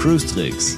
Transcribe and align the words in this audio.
Cruise 0.00 0.26
Tricks, 0.26 0.76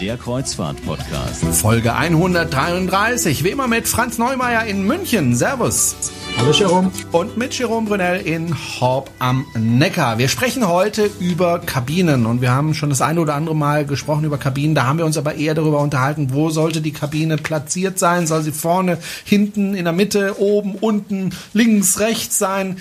der 0.00 0.16
Kreuzfahrt-Podcast. 0.16 1.44
Folge 1.46 1.96
133, 1.96 3.42
wie 3.42 3.48
immer 3.48 3.66
mit 3.66 3.88
Franz 3.88 4.18
Neumeier 4.18 4.64
in 4.66 4.84
München. 4.84 5.34
Servus. 5.34 5.96
Hallo 6.38 6.52
Jerome. 6.52 6.90
Und 7.10 7.36
mit 7.36 7.52
Jerome 7.58 7.88
Brunel 7.88 8.20
in 8.20 8.54
Horb 8.80 9.10
am 9.18 9.44
Neckar. 9.58 10.18
Wir 10.18 10.28
sprechen 10.28 10.66
heute 10.66 11.10
über 11.18 11.58
Kabinen 11.58 12.26
und 12.26 12.40
wir 12.40 12.52
haben 12.52 12.74
schon 12.74 12.90
das 12.90 13.02
eine 13.02 13.20
oder 13.20 13.34
andere 13.34 13.56
Mal 13.56 13.84
gesprochen 13.84 14.24
über 14.24 14.38
Kabinen. 14.38 14.74
Da 14.74 14.86
haben 14.86 14.98
wir 14.98 15.04
uns 15.04 15.18
aber 15.18 15.34
eher 15.34 15.54
darüber 15.54 15.80
unterhalten, 15.80 16.32
wo 16.32 16.48
sollte 16.48 16.80
die 16.80 16.92
Kabine 16.92 17.36
platziert 17.36 17.98
sein? 17.98 18.26
Soll 18.26 18.42
sie 18.42 18.52
vorne, 18.52 18.98
hinten, 19.24 19.74
in 19.74 19.84
der 19.84 19.92
Mitte, 19.92 20.40
oben, 20.40 20.76
unten, 20.76 21.34
links, 21.52 21.98
rechts 21.98 22.38
sein? 22.38 22.78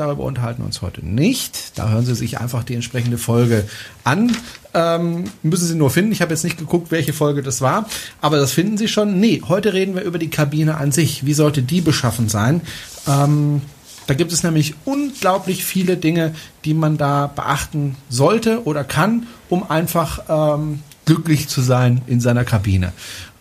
Darüber 0.00 0.22
unterhalten 0.22 0.62
wir 0.62 0.66
uns 0.66 0.80
heute 0.80 1.04
nicht. 1.04 1.78
Da 1.78 1.90
hören 1.90 2.06
Sie 2.06 2.14
sich 2.14 2.40
einfach 2.40 2.64
die 2.64 2.74
entsprechende 2.74 3.18
Folge 3.18 3.68
an. 4.02 4.34
Ähm, 4.72 5.24
müssen 5.42 5.66
Sie 5.66 5.74
nur 5.74 5.90
finden. 5.90 6.12
Ich 6.12 6.22
habe 6.22 6.32
jetzt 6.32 6.42
nicht 6.42 6.56
geguckt, 6.56 6.90
welche 6.90 7.12
Folge 7.12 7.42
das 7.42 7.60
war, 7.60 7.86
aber 8.22 8.38
das 8.38 8.52
finden 8.52 8.78
Sie 8.78 8.88
schon. 8.88 9.20
Nee, 9.20 9.42
heute 9.46 9.74
reden 9.74 9.94
wir 9.94 10.02
über 10.02 10.18
die 10.18 10.30
Kabine 10.30 10.78
an 10.78 10.90
sich. 10.90 11.26
Wie 11.26 11.34
sollte 11.34 11.60
die 11.60 11.82
beschaffen 11.82 12.30
sein? 12.30 12.62
Ähm, 13.06 13.62
da 14.06 14.14
gibt 14.14 14.32
es 14.32 14.42
nämlich 14.42 14.74
unglaublich 14.84 15.64
viele 15.64 15.96
Dinge, 15.96 16.34
die 16.64 16.74
man 16.74 16.96
da 16.96 17.28
beachten 17.28 17.96
sollte 18.08 18.64
oder 18.64 18.82
kann, 18.82 19.28
um 19.48 19.70
einfach 19.70 20.22
ähm, 20.28 20.82
glücklich 21.04 21.48
zu 21.48 21.60
sein 21.60 22.02
in 22.06 22.20
seiner 22.20 22.44
Kabine. 22.44 22.92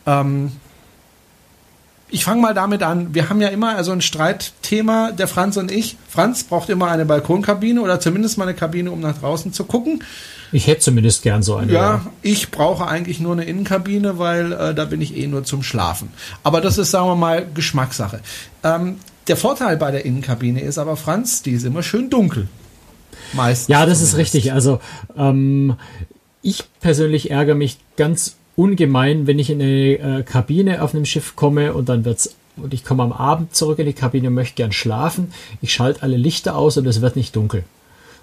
Ähm, 0.05 0.51
ich 2.11 2.23
fange 2.23 2.41
mal 2.41 2.53
damit 2.53 2.83
an. 2.83 3.13
Wir 3.13 3.29
haben 3.29 3.41
ja 3.41 3.49
immer 3.49 3.75
also 3.75 3.91
ein 3.91 4.01
Streitthema, 4.01 5.11
der 5.11 5.27
Franz 5.27 5.57
und 5.57 5.71
ich. 5.71 5.97
Franz 6.07 6.43
braucht 6.43 6.69
immer 6.69 6.89
eine 6.89 7.05
Balkonkabine 7.05 7.81
oder 7.81 7.99
zumindest 7.99 8.37
mal 8.37 8.45
eine 8.45 8.55
Kabine, 8.55 8.91
um 8.91 8.99
nach 8.99 9.17
draußen 9.17 9.53
zu 9.53 9.63
gucken. 9.65 10.03
Ich 10.51 10.65
hätte 10.65 10.81
zumindest 10.81 11.21
gern 11.21 11.43
so 11.43 11.55
eine. 11.55 11.71
Ja, 11.71 11.79
ja. 11.79 12.01
ich 12.23 12.49
brauche 12.49 12.87
eigentlich 12.87 13.19
nur 13.19 13.33
eine 13.33 13.45
Innenkabine, 13.45 14.17
weil 14.17 14.51
äh, 14.51 14.73
da 14.73 14.85
bin 14.85 15.01
ich 15.01 15.15
eh 15.15 15.27
nur 15.27 15.43
zum 15.43 15.61
Schlafen. 15.61 16.09
Aber 16.43 16.61
das 16.61 16.79
ist, 16.79 16.89
sagen 16.89 17.07
wir 17.07 17.15
mal, 17.15 17.47
Geschmackssache. 17.53 18.21
Ähm, 18.63 18.97
der 19.29 19.37
Vorteil 19.37 19.77
bei 19.77 19.91
der 19.91 20.05
Innenkabine 20.05 20.61
ist 20.61 20.77
aber, 20.77 20.97
Franz, 20.97 21.41
die 21.41 21.51
ist 21.51 21.63
immer 21.63 21.83
schön 21.83 22.09
dunkel. 22.09 22.47
Meistens. 23.33 23.67
Ja, 23.67 23.85
das 23.85 23.99
zumindest. 23.99 24.13
ist 24.13 24.17
richtig. 24.17 24.53
Also 24.53 24.79
ähm, 25.17 25.75
ich 26.41 26.63
persönlich 26.81 27.31
ärgere 27.31 27.55
mich 27.55 27.77
ganz 27.95 28.35
ungemein, 28.55 29.27
wenn 29.27 29.39
ich 29.39 29.49
in 29.49 29.61
eine 29.61 30.19
äh, 30.19 30.23
Kabine 30.23 30.81
auf 30.81 30.93
einem 30.93 31.05
Schiff 31.05 31.35
komme 31.35 31.73
und 31.73 31.89
dann 31.89 32.05
wird's 32.05 32.35
und 32.57 32.73
ich 32.73 32.83
komme 32.83 33.03
am 33.03 33.13
Abend 33.13 33.55
zurück 33.55 33.79
in 33.79 33.85
die 33.85 33.93
Kabine 33.93 34.27
und 34.27 34.33
möchte 34.33 34.55
gern 34.55 34.73
schlafen. 34.73 35.31
Ich 35.61 35.71
schalte 35.73 36.03
alle 36.03 36.17
Lichter 36.17 36.57
aus 36.57 36.75
und 36.75 36.85
es 36.87 36.99
wird 36.99 37.15
nicht 37.15 37.33
dunkel. 37.35 37.63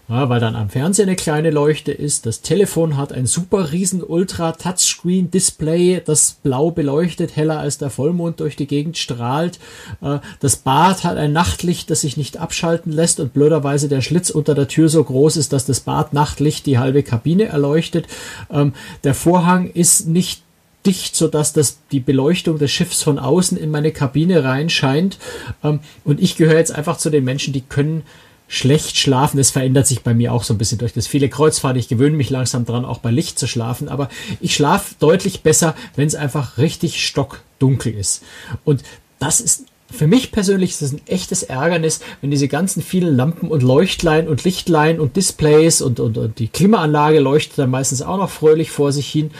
Ja, 0.09 0.29
weil 0.29 0.39
dann 0.39 0.55
am 0.55 0.69
Fernseher 0.69 1.07
eine 1.07 1.17
kleine 1.17 1.51
Leuchte 1.51 1.91
ist. 1.91 2.27
Das 2.27 2.41
Telefon 2.41 2.97
hat 2.97 3.13
ein 3.13 3.27
super 3.27 3.73
riesen 3.73 4.05
Ultra 4.05 4.53
Touchscreen 4.53 5.33
Display, 5.33 6.01
das 6.05 6.37
blau 6.45 6.71
beleuchtet, 6.71 7.35
heller 7.35 7.59
als 7.59 7.79
der 7.79 7.91
Vollmond 7.91 8.39
durch 8.39 8.55
die 8.55 8.69
Gegend 8.69 8.97
strahlt. 8.99 9.59
Äh, 10.01 10.21
das 10.39 10.57
Bad 10.57 11.03
hat 11.03 11.17
ein 11.17 11.33
Nachtlicht, 11.33 11.91
das 11.91 12.03
sich 12.03 12.17
nicht 12.17 12.37
abschalten 12.37 12.93
lässt 12.93 13.19
und 13.19 13.33
blöderweise 13.33 13.89
der 13.89 14.01
Schlitz 14.01 14.31
unter 14.31 14.55
der 14.55 14.69
Tür 14.69 14.89
so 14.89 15.03
groß 15.03 15.37
ist, 15.39 15.53
dass 15.53 15.67
das 15.67 15.81
Badnachtlicht 15.81 16.67
die 16.67 16.79
halbe 16.79 17.03
Kabine 17.03 17.47
erleuchtet. 17.47 18.07
Ähm, 18.49 18.75
der 19.03 19.15
Vorhang 19.15 19.71
ist 19.73 20.07
nicht 20.07 20.43
dicht, 20.87 21.17
sodass 21.17 21.53
das 21.53 21.79
die 21.91 21.99
Beleuchtung 21.99 22.59
des 22.59 22.71
Schiffs 22.71 23.03
von 23.03 23.19
außen 23.19 23.59
in 23.59 23.73
meine 23.73 23.91
Kabine 23.91 24.45
reinscheint. 24.45 25.19
Ähm, 25.65 25.81
und 26.05 26.23
ich 26.23 26.37
gehöre 26.37 26.59
jetzt 26.59 26.73
einfach 26.73 26.97
zu 26.97 27.11
den 27.11 27.25
Menschen, 27.25 27.53
die 27.53 27.63
können 27.63 28.05
schlecht 28.49 28.97
schlafen. 28.97 29.39
Es 29.39 29.51
verändert 29.51 29.87
sich 29.87 30.03
bei 30.03 30.15
mir 30.15 30.33
auch 30.33 30.45
so 30.45 30.55
ein 30.55 30.59
bisschen 30.59 30.79
durch 30.79 30.93
das 30.93 31.07
viele 31.07 31.29
Kreuzfahrt. 31.29 31.77
Ich 31.77 31.89
gewöhne 31.89 32.17
mich 32.17 32.31
langsam 32.31 32.65
dran, 32.65 32.85
auch 32.85 32.99
bei 32.99 33.11
Licht 33.11 33.39
zu 33.39 33.47
schlafen. 33.47 33.89
Aber 33.89 34.09
ich 34.41 34.55
schlafe 34.55 34.95
deutlich 34.99 35.43
besser, 35.43 35.75
wenn 35.97 36.07
es 36.07 36.15
einfach 36.15 36.59
richtig 36.59 37.05
stockdunkel 37.05 37.95
ist. 37.95 38.23
Und 38.65 38.83
das 39.19 39.41
ist 39.41 39.65
für 39.91 40.07
mich 40.07 40.33
persönlich 40.33 40.71
ist 40.71 40.83
es 40.83 40.93
ein 40.93 41.07
echtes 41.07 41.45
Ärgernis, 41.45 42.01
wenn 42.21 42.31
diese 42.31 42.49
ganzen 42.49 42.83
vielen 42.83 43.17
Lampen 43.17 43.49
und 43.49 43.63
Leuchtlein 43.63 44.27
und 44.27 44.43
Lichtlein 44.45 44.99
und 44.99 45.17
Displays 45.17 45.81
und, 45.81 46.01
und, 46.01 46.19
und 46.19 46.39
die 46.39 46.49
Klimaanlage 46.49 47.21
leuchtet 47.21 47.59
dann 47.59 47.71
meistens 47.71 48.03
auch 48.03 48.17
noch 48.17 48.31
fröhlich 48.31 48.71
vor 48.71 48.93
sich 48.93 49.09
hin. 49.09 49.31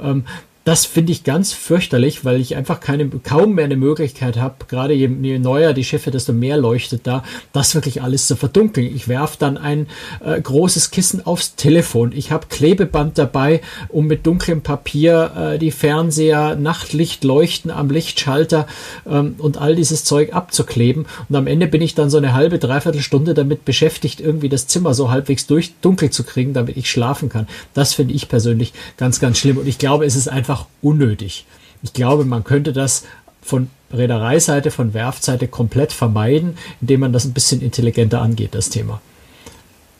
Ähm, 0.00 0.24
das 0.64 0.86
finde 0.86 1.12
ich 1.12 1.24
ganz 1.24 1.52
fürchterlich, 1.52 2.24
weil 2.24 2.40
ich 2.40 2.56
einfach 2.56 2.80
keine, 2.80 3.08
kaum 3.08 3.54
mehr 3.54 3.64
eine 3.64 3.76
Möglichkeit 3.76 4.36
habe, 4.36 4.54
gerade 4.68 4.94
je, 4.94 5.10
je, 5.20 5.38
neuer 5.38 5.72
die 5.72 5.84
Schiffe, 5.84 6.10
desto 6.10 6.32
mehr 6.32 6.56
leuchtet 6.56 7.06
da, 7.06 7.24
das 7.52 7.74
wirklich 7.74 8.02
alles 8.02 8.26
zu 8.26 8.36
verdunkeln. 8.36 8.94
Ich 8.94 9.08
werfe 9.08 9.36
dann 9.38 9.58
ein 9.58 9.88
äh, 10.24 10.40
großes 10.40 10.90
Kissen 10.90 11.26
aufs 11.26 11.56
Telefon. 11.56 12.12
Ich 12.14 12.30
habe 12.30 12.46
Klebeband 12.48 13.18
dabei, 13.18 13.60
um 13.88 14.06
mit 14.06 14.26
dunklem 14.26 14.62
Papier 14.62 15.32
äh, 15.54 15.58
die 15.58 15.72
Fernseher, 15.72 16.54
Nachtlicht, 16.54 17.24
Leuchten 17.24 17.70
am 17.70 17.90
Lichtschalter 17.90 18.66
ähm, 19.06 19.34
und 19.38 19.56
all 19.56 19.74
dieses 19.74 20.04
Zeug 20.04 20.32
abzukleben. 20.32 21.06
Und 21.28 21.36
am 21.36 21.48
Ende 21.48 21.66
bin 21.66 21.82
ich 21.82 21.94
dann 21.94 22.08
so 22.08 22.18
eine 22.18 22.34
halbe, 22.34 22.58
dreiviertel 22.58 23.00
Stunde 23.00 23.34
damit 23.34 23.64
beschäftigt, 23.64 24.20
irgendwie 24.20 24.48
das 24.48 24.68
Zimmer 24.68 24.94
so 24.94 25.10
halbwegs 25.10 25.46
durch 25.46 25.74
dunkel 25.80 26.10
zu 26.10 26.22
kriegen, 26.22 26.52
damit 26.52 26.76
ich 26.76 26.88
schlafen 26.88 27.28
kann. 27.28 27.48
Das 27.74 27.94
finde 27.94 28.14
ich 28.14 28.28
persönlich 28.28 28.72
ganz, 28.96 29.18
ganz 29.18 29.38
schlimm. 29.38 29.58
Und 29.58 29.66
ich 29.66 29.78
glaube, 29.78 30.04
es 30.04 30.14
ist 30.14 30.28
einfach 30.28 30.51
einfach 30.52 30.66
unnötig. 30.82 31.46
Ich 31.82 31.92
glaube, 31.92 32.24
man 32.24 32.44
könnte 32.44 32.72
das 32.72 33.04
von 33.42 33.70
Reedereiseite, 33.92 34.70
von 34.70 34.94
Werftseite 34.94 35.48
komplett 35.48 35.92
vermeiden, 35.92 36.56
indem 36.80 37.00
man 37.00 37.12
das 37.12 37.24
ein 37.24 37.32
bisschen 37.32 37.60
intelligenter 37.60 38.20
angeht, 38.20 38.54
das 38.54 38.68
Thema. 38.68 39.00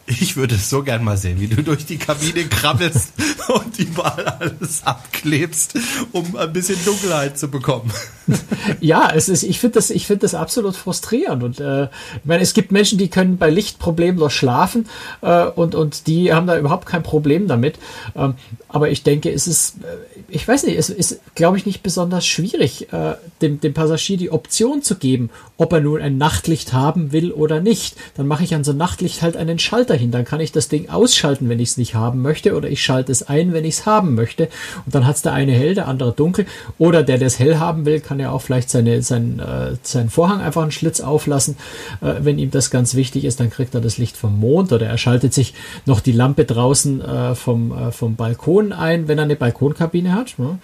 Ich 0.06 0.36
würde 0.36 0.56
es 0.56 0.68
so 0.68 0.82
gern 0.82 1.04
mal 1.04 1.16
sehen, 1.16 1.40
wie 1.40 1.46
du 1.46 1.62
durch 1.62 1.86
die 1.86 1.96
Kabine 1.96 2.44
krabbelst 2.44 3.12
und 3.48 3.78
überall 3.78 4.26
alles 4.26 4.84
abklebst, 4.84 5.74
um 6.12 6.36
ein 6.36 6.52
bisschen 6.52 6.78
Dunkelheit 6.84 7.38
zu 7.38 7.48
bekommen. 7.48 7.90
Ja, 8.80 9.10
es 9.14 9.28
ist, 9.28 9.42
ich 9.42 9.58
finde 9.58 9.74
das, 9.74 9.90
ich 9.90 10.06
finde 10.06 10.20
das 10.20 10.34
absolut 10.34 10.76
frustrierend. 10.76 11.42
Und 11.42 11.60
äh, 11.60 11.84
ich 11.84 12.24
meine, 12.24 12.42
es 12.42 12.54
gibt 12.54 12.72
Menschen, 12.72 12.98
die 12.98 13.08
können 13.08 13.36
bei 13.36 13.50
Licht 13.50 13.78
problemlos 13.78 14.32
schlafen 14.32 14.86
äh, 15.20 15.46
und, 15.46 15.74
und 15.74 16.06
die 16.06 16.32
haben 16.32 16.46
da 16.46 16.58
überhaupt 16.58 16.86
kein 16.86 17.02
Problem 17.02 17.48
damit. 17.48 17.78
Ähm, 18.16 18.34
aber 18.68 18.90
ich 18.90 19.02
denke, 19.02 19.30
es 19.30 19.46
ist, 19.46 19.76
äh, 19.82 20.22
ich 20.28 20.46
weiß 20.48 20.64
nicht, 20.64 20.78
es 20.78 20.88
ist, 20.88 21.20
glaube 21.34 21.58
ich, 21.58 21.66
nicht 21.66 21.82
besonders 21.82 22.26
schwierig, 22.26 22.92
äh, 22.92 23.14
dem, 23.42 23.60
dem 23.60 23.74
Passagier 23.74 24.16
die 24.16 24.30
Option 24.30 24.82
zu 24.82 24.96
geben, 24.96 25.30
ob 25.58 25.72
er 25.72 25.80
nun 25.80 26.00
ein 26.00 26.16
Nachtlicht 26.16 26.72
haben 26.72 27.12
will 27.12 27.32
oder 27.32 27.60
nicht. 27.60 27.96
Dann 28.16 28.26
mache 28.26 28.44
ich 28.44 28.54
an 28.54 28.64
so 28.64 28.72
Nachtlicht 28.72 29.20
halt 29.20 29.36
einen 29.36 29.58
Schalter 29.58 29.94
hin. 29.94 30.10
Dann 30.10 30.24
kann 30.24 30.40
ich 30.40 30.50
das 30.50 30.68
Ding 30.68 30.88
ausschalten, 30.88 31.48
wenn 31.50 31.60
ich 31.60 31.70
es 31.70 31.76
nicht 31.76 31.94
haben 31.94 32.22
möchte, 32.22 32.56
oder 32.56 32.70
ich 32.70 32.82
schalte 32.82 33.12
es 33.12 33.22
ein, 33.22 33.52
wenn 33.52 33.64
ich 33.64 33.74
es 33.74 33.86
haben 33.86 34.14
möchte. 34.14 34.48
Und 34.86 34.94
dann 34.94 35.06
hat 35.06 35.16
es 35.16 35.22
der 35.22 35.34
eine 35.34 35.52
hell, 35.52 35.74
der 35.74 35.86
andere 35.86 36.12
dunkel. 36.12 36.46
Oder 36.78 37.02
der, 37.02 37.18
der 37.18 37.26
es 37.26 37.38
hell 37.38 37.58
haben 37.58 37.84
will, 37.84 38.00
kann 38.00 38.18
ja 38.22 38.30
auch 38.30 38.40
vielleicht 38.40 38.70
seine, 38.70 39.02
sein, 39.02 39.38
äh, 39.38 39.76
seinen 39.82 40.10
Vorhang 40.10 40.40
einfach 40.40 40.62
einen 40.62 40.70
Schlitz 40.70 41.00
auflassen. 41.00 41.56
Äh, 42.00 42.14
wenn 42.20 42.38
ihm 42.38 42.50
das 42.50 42.70
ganz 42.70 42.94
wichtig 42.94 43.24
ist, 43.24 43.40
dann 43.40 43.50
kriegt 43.50 43.74
er 43.74 43.80
das 43.80 43.98
Licht 43.98 44.16
vom 44.16 44.38
Mond 44.38 44.72
oder 44.72 44.86
er 44.86 44.98
schaltet 44.98 45.34
sich 45.34 45.54
noch 45.86 46.00
die 46.00 46.12
Lampe 46.12 46.44
draußen 46.44 47.00
äh, 47.00 47.34
vom, 47.34 47.72
äh, 47.72 47.92
vom 47.92 48.16
Balkon 48.16 48.72
ein, 48.72 49.08
wenn 49.08 49.18
er 49.18 49.24
eine 49.24 49.36
Balkonkabine 49.36 50.14
hat. 50.14 50.38
Ne? 50.38 50.58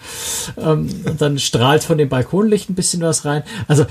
Ähm, 0.57 0.89
dann 1.17 1.37
strahlt 1.37 1.83
von 1.83 1.97
dem 1.97 2.09
Balkonlicht 2.09 2.69
ein 2.69 2.75
bisschen 2.75 3.01
was 3.01 3.25
rein. 3.25 3.43
Also 3.67 3.85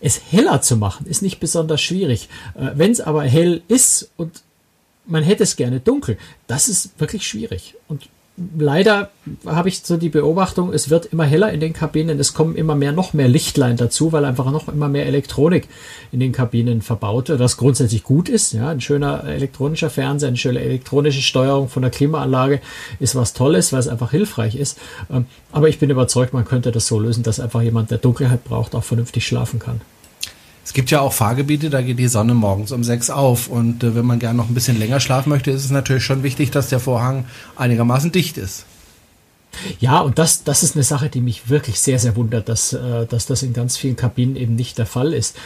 es 0.00 0.20
heller 0.30 0.60
zu 0.60 0.76
machen, 0.76 1.06
ist 1.06 1.22
nicht 1.22 1.40
besonders 1.40 1.80
schwierig. 1.80 2.28
Äh, 2.54 2.70
wenn 2.74 2.92
es 2.92 3.00
aber 3.00 3.22
hell 3.22 3.62
ist 3.68 4.10
und 4.16 4.42
man 5.06 5.22
hätte 5.22 5.42
es 5.42 5.56
gerne 5.56 5.80
dunkel, 5.80 6.18
das 6.46 6.68
ist 6.68 6.98
wirklich 6.98 7.26
schwierig. 7.26 7.74
Und 7.88 8.08
leider 8.36 9.10
habe 9.46 9.68
ich 9.68 9.82
so 9.82 9.96
die 9.96 10.08
Beobachtung, 10.08 10.72
es 10.72 10.90
wird 10.90 11.06
immer 11.06 11.24
heller 11.24 11.52
in 11.52 11.60
den 11.60 11.72
Kabinen, 11.72 12.18
es 12.18 12.34
kommen 12.34 12.56
immer 12.56 12.74
mehr, 12.74 12.90
noch 12.90 13.12
mehr 13.12 13.28
Lichtlein 13.28 13.76
dazu, 13.76 14.12
weil 14.12 14.24
einfach 14.24 14.50
noch 14.50 14.68
immer 14.68 14.88
mehr 14.88 15.06
Elektronik 15.06 15.68
in 16.10 16.18
den 16.18 16.32
Kabinen 16.32 16.82
verbaut 16.82 17.28
wird, 17.28 17.38
was 17.38 17.56
grundsätzlich 17.56 18.02
gut 18.02 18.28
ist. 18.28 18.52
Ja, 18.52 18.70
ein 18.70 18.80
schöner 18.80 19.24
elektronischer 19.24 19.88
Fernseher, 19.88 20.28
eine 20.28 20.36
schöne 20.36 20.60
elektronische 20.60 21.22
Steuerung 21.22 21.68
von 21.68 21.82
der 21.82 21.92
Klimaanlage 21.92 22.60
ist 22.98 23.14
was 23.14 23.34
Tolles, 23.34 23.72
weil 23.72 23.80
es 23.80 23.88
einfach 23.88 24.10
hilfreich 24.10 24.56
ist. 24.56 24.78
Ähm, 25.12 25.26
aber 25.52 25.68
ich 25.68 25.78
bin 25.78 25.90
überzeugt, 25.90 26.32
man 26.32 26.44
könnte 26.44 26.72
das 26.72 26.88
so 26.88 26.98
lösen, 26.98 27.22
dass 27.22 27.38
einfach 27.38 27.62
jemand, 27.62 27.92
der 27.92 27.98
Dunkelheit 27.98 28.42
braucht, 28.42 28.74
auch 28.74 28.84
vernünftig 28.84 29.26
schlafen 29.26 29.60
kann. 29.60 29.80
Es 30.64 30.72
gibt 30.72 30.90
ja 30.90 31.00
auch 31.00 31.12
Fahrgebiete, 31.12 31.68
da 31.68 31.82
geht 31.82 31.98
die 31.98 32.08
Sonne 32.08 32.34
morgens 32.34 32.72
um 32.72 32.82
sechs 32.82 33.10
auf. 33.10 33.48
Und 33.48 33.84
äh, 33.84 33.94
wenn 33.94 34.06
man 34.06 34.18
gerne 34.18 34.36
noch 34.36 34.48
ein 34.48 34.54
bisschen 34.54 34.78
länger 34.78 34.98
schlafen 34.98 35.28
möchte, 35.28 35.50
ist 35.50 35.64
es 35.64 35.70
natürlich 35.70 36.04
schon 36.04 36.22
wichtig, 36.22 36.50
dass 36.50 36.68
der 36.68 36.80
Vorhang 36.80 37.26
einigermaßen 37.56 38.10
dicht 38.10 38.38
ist. 38.38 38.64
Ja, 39.78 40.00
und 40.00 40.18
das, 40.18 40.42
das 40.42 40.62
ist 40.62 40.74
eine 40.74 40.82
Sache, 40.82 41.08
die 41.08 41.20
mich 41.20 41.48
wirklich 41.48 41.80
sehr, 41.80 41.98
sehr 41.98 42.16
wundert, 42.16 42.48
dass, 42.48 42.72
äh, 42.72 43.06
dass 43.06 43.26
das 43.26 43.42
in 43.42 43.52
ganz 43.52 43.76
vielen 43.76 43.96
Kabinen 43.96 44.36
eben 44.36 44.56
nicht 44.56 44.78
der 44.78 44.86
Fall 44.86 45.12
ist. 45.12 45.36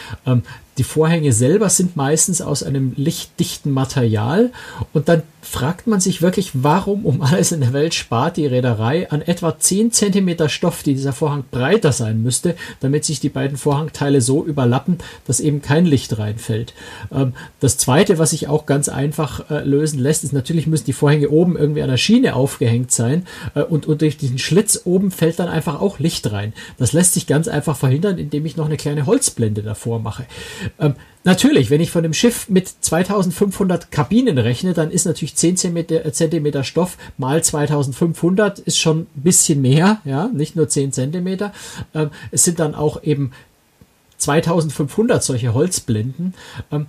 Die 0.79 0.85
Vorhänge 0.85 1.33
selber 1.33 1.69
sind 1.69 1.97
meistens 1.97 2.41
aus 2.41 2.63
einem 2.63 2.93
lichtdichten 2.97 3.73
Material 3.73 4.53
und 4.93 5.09
dann 5.09 5.23
fragt 5.49 5.87
man 5.87 5.99
sich 5.99 6.21
wirklich, 6.21 6.51
warum 6.53 7.07
um 7.07 7.23
alles 7.23 7.53
in 7.53 7.61
der 7.61 7.73
Welt 7.73 7.95
spart 7.95 8.37
die 8.37 8.47
Reederei 8.47 9.11
an 9.11 9.23
etwa 9.23 9.59
10 9.59 9.93
Zentimeter 9.93 10.49
Stoff, 10.49 10.83
die 10.83 10.95
dieser 10.95 11.13
Vorhang 11.13 11.45
breiter 11.51 11.93
sein 11.93 12.23
müsste, 12.23 12.55
damit 12.81 13.05
sich 13.05 13.19
die 13.19 13.31
beiden 13.31 13.57
Vorhangteile 13.57 14.21
so 14.21 14.45
überlappen, 14.45 14.99
dass 15.27 15.41
eben 15.41 15.63
kein 15.63 15.87
Licht 15.87 16.19
reinfällt. 16.19 16.75
Ähm, 17.11 17.33
das 17.61 17.79
zweite, 17.79 18.19
was 18.19 18.31
sich 18.31 18.49
auch 18.49 18.67
ganz 18.67 18.89
einfach 18.89 19.51
äh, 19.51 19.65
lösen 19.65 19.99
lässt, 19.99 20.23
ist 20.23 20.33
natürlich 20.33 20.67
müssen 20.67 20.85
die 20.85 20.93
Vorhänge 20.93 21.31
oben 21.31 21.57
irgendwie 21.57 21.83
an 21.83 21.91
der 21.91 21.97
Schiene 21.97 22.37
aufgehängt 22.37 22.93
sein 22.93 23.27
äh, 23.55 23.63
und, 23.63 23.87
und 23.87 24.03
durch 24.03 24.19
diesen 24.19 24.39
Schlitz 24.39 24.83
oben 24.85 25.11
fällt 25.11 25.39
dann 25.39 25.49
einfach 25.49 25.81
auch 25.81 25.99
Licht 25.99 26.31
rein. 26.31 26.53
Das 26.79 26.93
lässt 26.93 27.15
sich 27.15 27.27
ganz 27.27 27.49
einfach 27.49 27.77
verhindern, 27.77 28.19
indem 28.19 28.45
ich 28.45 28.57
noch 28.57 28.67
eine 28.67 28.77
kleine 28.77 29.07
Holzblende 29.07 29.63
davor 29.63 29.99
mache. 29.99 30.27
Ähm, 30.79 30.95
Natürlich, 31.29 31.69
wenn 31.69 31.83
ich 31.83 31.91
von 31.91 32.05
dem 32.05 32.15
Schiff 32.15 32.49
mit 32.49 32.69
2500 32.69 33.91
Kabinen 33.91 34.39
rechne, 34.39 34.73
dann 34.73 34.91
ist 34.91 35.05
natürlich 35.05 35.35
10 35.35 35.77
äh, 35.77 36.11
Zentimeter 36.11 36.65
Stoff 36.65 36.97
mal 37.19 37.45
2500 37.45 38.61
ist 38.61 38.79
schon 38.79 39.01
ein 39.01 39.07
bisschen 39.15 39.61
mehr, 39.61 40.01
ja, 40.07 40.29
nicht 40.29 40.57
nur 40.57 40.71
10 40.71 40.91
Zentimeter. 40.91 41.53
Ähm, 41.95 42.09
es 42.31 42.45
sind 42.45 42.61
dann 42.61 42.75
auch 42.75 43.03
eben 43.03 43.33
2500 44.17 45.23
solche 45.23 45.53
Holzblinden. 45.53 46.33
Ähm, 46.73 46.87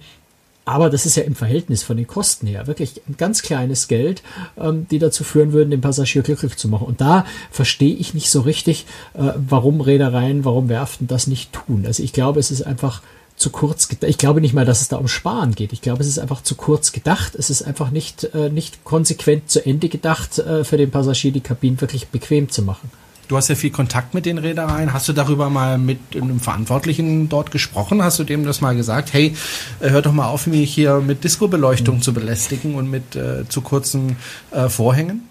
aber 0.63 0.89
das 0.89 1.05
ist 1.05 1.17
ja 1.17 1.23
im 1.23 1.35
Verhältnis 1.35 1.83
von 1.83 1.97
den 1.97 2.07
Kosten 2.07 2.47
her 2.47 2.65
wirklich 2.65 3.01
ein 3.09 3.17
ganz 3.17 3.41
kleines 3.41 3.89
Geld, 3.89 4.21
ähm, 4.57 4.87
die 4.89 4.99
dazu 4.99 5.25
führen 5.25 5.51
würden, 5.51 5.71
den 5.71 5.81
Passagier 5.81 6.21
glücklich 6.21 6.55
zu 6.55 6.69
machen. 6.69 6.87
Und 6.87 7.01
da 7.01 7.25
verstehe 7.51 7.95
ich 7.95 8.13
nicht 8.13 8.29
so 8.29 8.39
richtig, 8.39 8.85
äh, 9.15 9.31
warum 9.35 9.81
Reedereien, 9.81 10.45
warum 10.45 10.69
Werften 10.69 11.07
das 11.07 11.27
nicht 11.27 11.51
tun. 11.51 11.85
Also 11.85 12.03
ich 12.03 12.13
glaube, 12.13 12.39
es 12.39 12.51
ist 12.51 12.61
einfach 12.61 13.01
zu 13.39 13.49
kurz 13.49 13.87
gedacht. 13.87 14.09
Ich 14.09 14.17
glaube 14.17 14.41
nicht 14.41 14.53
mal, 14.53 14.65
dass 14.65 14.81
es 14.81 14.89
da 14.89 14.97
um 14.97 15.07
Sparen 15.07 15.55
geht. 15.55 15.73
Ich 15.73 15.81
glaube, 15.81 16.01
es 16.01 16.07
ist 16.07 16.19
einfach 16.19 16.43
zu 16.43 16.55
kurz 16.55 16.91
gedacht. 16.91 17.35
Es 17.35 17.49
ist 17.49 17.63
einfach 17.63 17.89
nicht, 17.89 18.25
äh, 18.35 18.49
nicht 18.49 18.83
konsequent 18.83 19.49
zu 19.49 19.65
Ende 19.65 19.87
gedacht, 19.89 20.37
äh, 20.39 20.63
für 20.63 20.77
den 20.77 20.91
Passagier 20.91 21.31
die 21.31 21.39
Kabinen 21.39 21.79
wirklich 21.79 22.09
bequem 22.09 22.49
zu 22.49 22.61
machen. 22.61 22.91
Du 23.29 23.37
hast 23.37 23.47
ja 23.47 23.55
viel 23.55 23.69
Kontakt 23.69 24.13
mit 24.13 24.25
den 24.25 24.39
Reedereien. 24.39 24.91
Hast 24.91 25.07
du 25.07 25.13
darüber 25.13 25.49
mal 25.49 25.77
mit 25.77 25.99
einem 26.15 26.39
Verantwortlichen 26.39 27.29
dort 27.29 27.51
gesprochen? 27.51 28.03
Hast 28.03 28.19
du 28.19 28.23
dem 28.23 28.43
das 28.43 28.59
mal 28.59 28.75
gesagt? 28.75 29.13
Hey, 29.13 29.35
äh, 29.79 29.89
hör 29.91 30.01
doch 30.01 30.11
mal 30.11 30.27
auf, 30.27 30.45
mich 30.45 30.73
hier 30.73 30.99
mit 30.99 31.23
Disco-Beleuchtung 31.23 31.97
mhm. 31.97 32.01
zu 32.01 32.13
belästigen 32.13 32.75
und 32.75 32.89
mit 32.89 33.15
äh, 33.15 33.47
zu 33.47 33.61
kurzen 33.61 34.17
äh, 34.51 34.67
Vorhängen? 34.67 35.28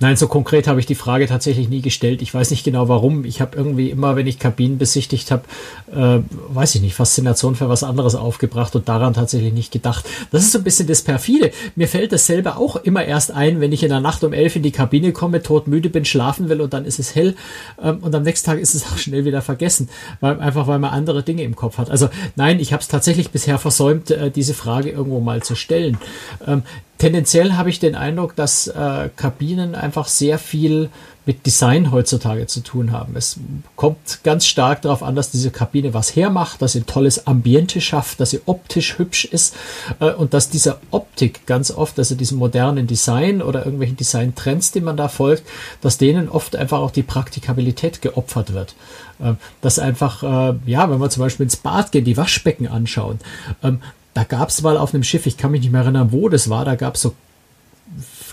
Nein, 0.00 0.16
so 0.16 0.28
konkret 0.28 0.66
habe 0.66 0.80
ich 0.80 0.86
die 0.86 0.94
Frage 0.94 1.26
tatsächlich 1.26 1.68
nie 1.68 1.80
gestellt. 1.80 2.22
Ich 2.22 2.32
weiß 2.32 2.50
nicht 2.50 2.64
genau 2.64 2.88
warum. 2.88 3.24
Ich 3.24 3.40
habe 3.40 3.56
irgendwie 3.56 3.90
immer, 3.90 4.16
wenn 4.16 4.26
ich 4.26 4.38
Kabinen 4.38 4.78
besichtigt 4.78 5.30
habe, 5.30 5.44
äh, 5.92 6.20
weiß 6.54 6.74
ich 6.74 6.82
nicht, 6.82 6.94
Faszination 6.94 7.54
für 7.54 7.68
was 7.68 7.82
anderes 7.82 8.14
aufgebracht 8.14 8.74
und 8.76 8.88
daran 8.88 9.14
tatsächlich 9.14 9.52
nicht 9.52 9.72
gedacht. 9.72 10.04
Das 10.30 10.42
ist 10.42 10.52
so 10.52 10.58
ein 10.58 10.64
bisschen 10.64 10.86
das 10.86 11.02
Perfide. 11.02 11.50
Mir 11.76 11.88
fällt 11.88 12.12
dasselbe 12.12 12.56
auch 12.56 12.76
immer 12.76 13.04
erst 13.04 13.30
ein, 13.30 13.60
wenn 13.60 13.72
ich 13.72 13.82
in 13.82 13.90
der 13.90 14.00
Nacht 14.00 14.24
um 14.24 14.32
elf 14.32 14.56
in 14.56 14.62
die 14.62 14.72
Kabine 14.72 15.12
komme, 15.12 15.42
todmüde 15.42 15.90
bin, 15.90 16.04
schlafen 16.04 16.48
will 16.48 16.60
und 16.60 16.72
dann 16.72 16.84
ist 16.84 16.98
es 16.98 17.14
hell 17.14 17.34
ähm, 17.82 17.98
und 17.98 18.14
am 18.14 18.22
nächsten 18.22 18.46
Tag 18.46 18.58
ist 18.58 18.74
es 18.74 18.84
auch 18.84 18.98
schnell 18.98 19.24
wieder 19.24 19.42
vergessen, 19.42 19.88
weil, 20.20 20.40
einfach 20.40 20.66
weil 20.66 20.78
man 20.78 20.90
andere 20.90 21.22
Dinge 21.22 21.42
im 21.42 21.56
Kopf 21.56 21.78
hat. 21.78 21.90
Also 21.90 22.08
nein, 22.36 22.60
ich 22.60 22.72
habe 22.72 22.82
es 22.82 22.88
tatsächlich 22.88 23.30
bisher 23.30 23.58
versäumt, 23.58 24.10
äh, 24.10 24.30
diese 24.30 24.54
Frage 24.54 24.90
irgendwo 24.90 25.20
mal 25.20 25.42
zu 25.42 25.54
stellen. 25.54 25.98
Ähm, 26.46 26.62
tendenziell 27.00 27.54
habe 27.54 27.70
ich 27.70 27.80
den 27.80 27.96
Eindruck, 27.96 28.36
dass 28.36 28.68
äh, 28.68 29.08
Kabinen 29.16 29.74
einfach 29.74 30.06
sehr 30.06 30.38
viel 30.38 30.90
mit 31.26 31.46
Design 31.46 31.92
heutzutage 31.92 32.46
zu 32.46 32.60
tun 32.60 32.92
haben. 32.92 33.14
Es 33.16 33.38
kommt 33.76 34.20
ganz 34.24 34.46
stark 34.46 34.82
darauf 34.82 35.02
an, 35.02 35.14
dass 35.14 35.30
diese 35.30 35.50
Kabine 35.50 35.94
was 35.94 36.16
hermacht, 36.16 36.60
dass 36.62 36.72
sie 36.72 36.80
ein 36.80 36.86
tolles 36.86 37.26
Ambiente 37.26 37.80
schafft, 37.80 38.20
dass 38.20 38.30
sie 38.30 38.40
optisch 38.46 38.98
hübsch 38.98 39.26
ist 39.26 39.54
äh, 40.00 40.12
und 40.12 40.34
dass 40.34 40.50
diese 40.50 40.78
Optik 40.90 41.46
ganz 41.46 41.70
oft, 41.70 41.98
also 41.98 42.14
diesem 42.14 42.38
modernen 42.38 42.86
Design 42.86 43.42
oder 43.42 43.64
irgendwelchen 43.64 43.96
Designtrends, 43.96 44.72
die 44.72 44.80
man 44.80 44.96
da 44.96 45.08
folgt, 45.08 45.44
dass 45.80 45.98
denen 45.98 46.28
oft 46.28 46.56
einfach 46.56 46.80
auch 46.80 46.90
die 46.90 47.02
Praktikabilität 47.02 48.02
geopfert 48.02 48.52
wird. 48.52 48.74
Äh, 49.20 49.34
dass 49.60 49.78
einfach, 49.78 50.22
äh, 50.22 50.54
ja, 50.66 50.90
wenn 50.90 51.00
wir 51.00 51.10
zum 51.10 51.22
Beispiel 51.22 51.44
ins 51.44 51.56
Bad 51.56 51.92
gehen, 51.92 52.04
die 52.04 52.16
Waschbecken 52.16 52.66
anschauen, 52.66 53.20
ähm, 53.62 53.80
da 54.14 54.24
gab 54.24 54.48
es 54.48 54.62
mal 54.62 54.76
auf 54.76 54.94
einem 54.94 55.02
Schiff, 55.02 55.26
ich 55.26 55.36
kann 55.36 55.52
mich 55.52 55.62
nicht 55.62 55.72
mehr 55.72 55.82
erinnern, 55.82 56.12
wo 56.12 56.28
das 56.28 56.50
war, 56.50 56.64
da 56.64 56.74
gab 56.74 56.94
es 56.96 57.02
so 57.02 57.14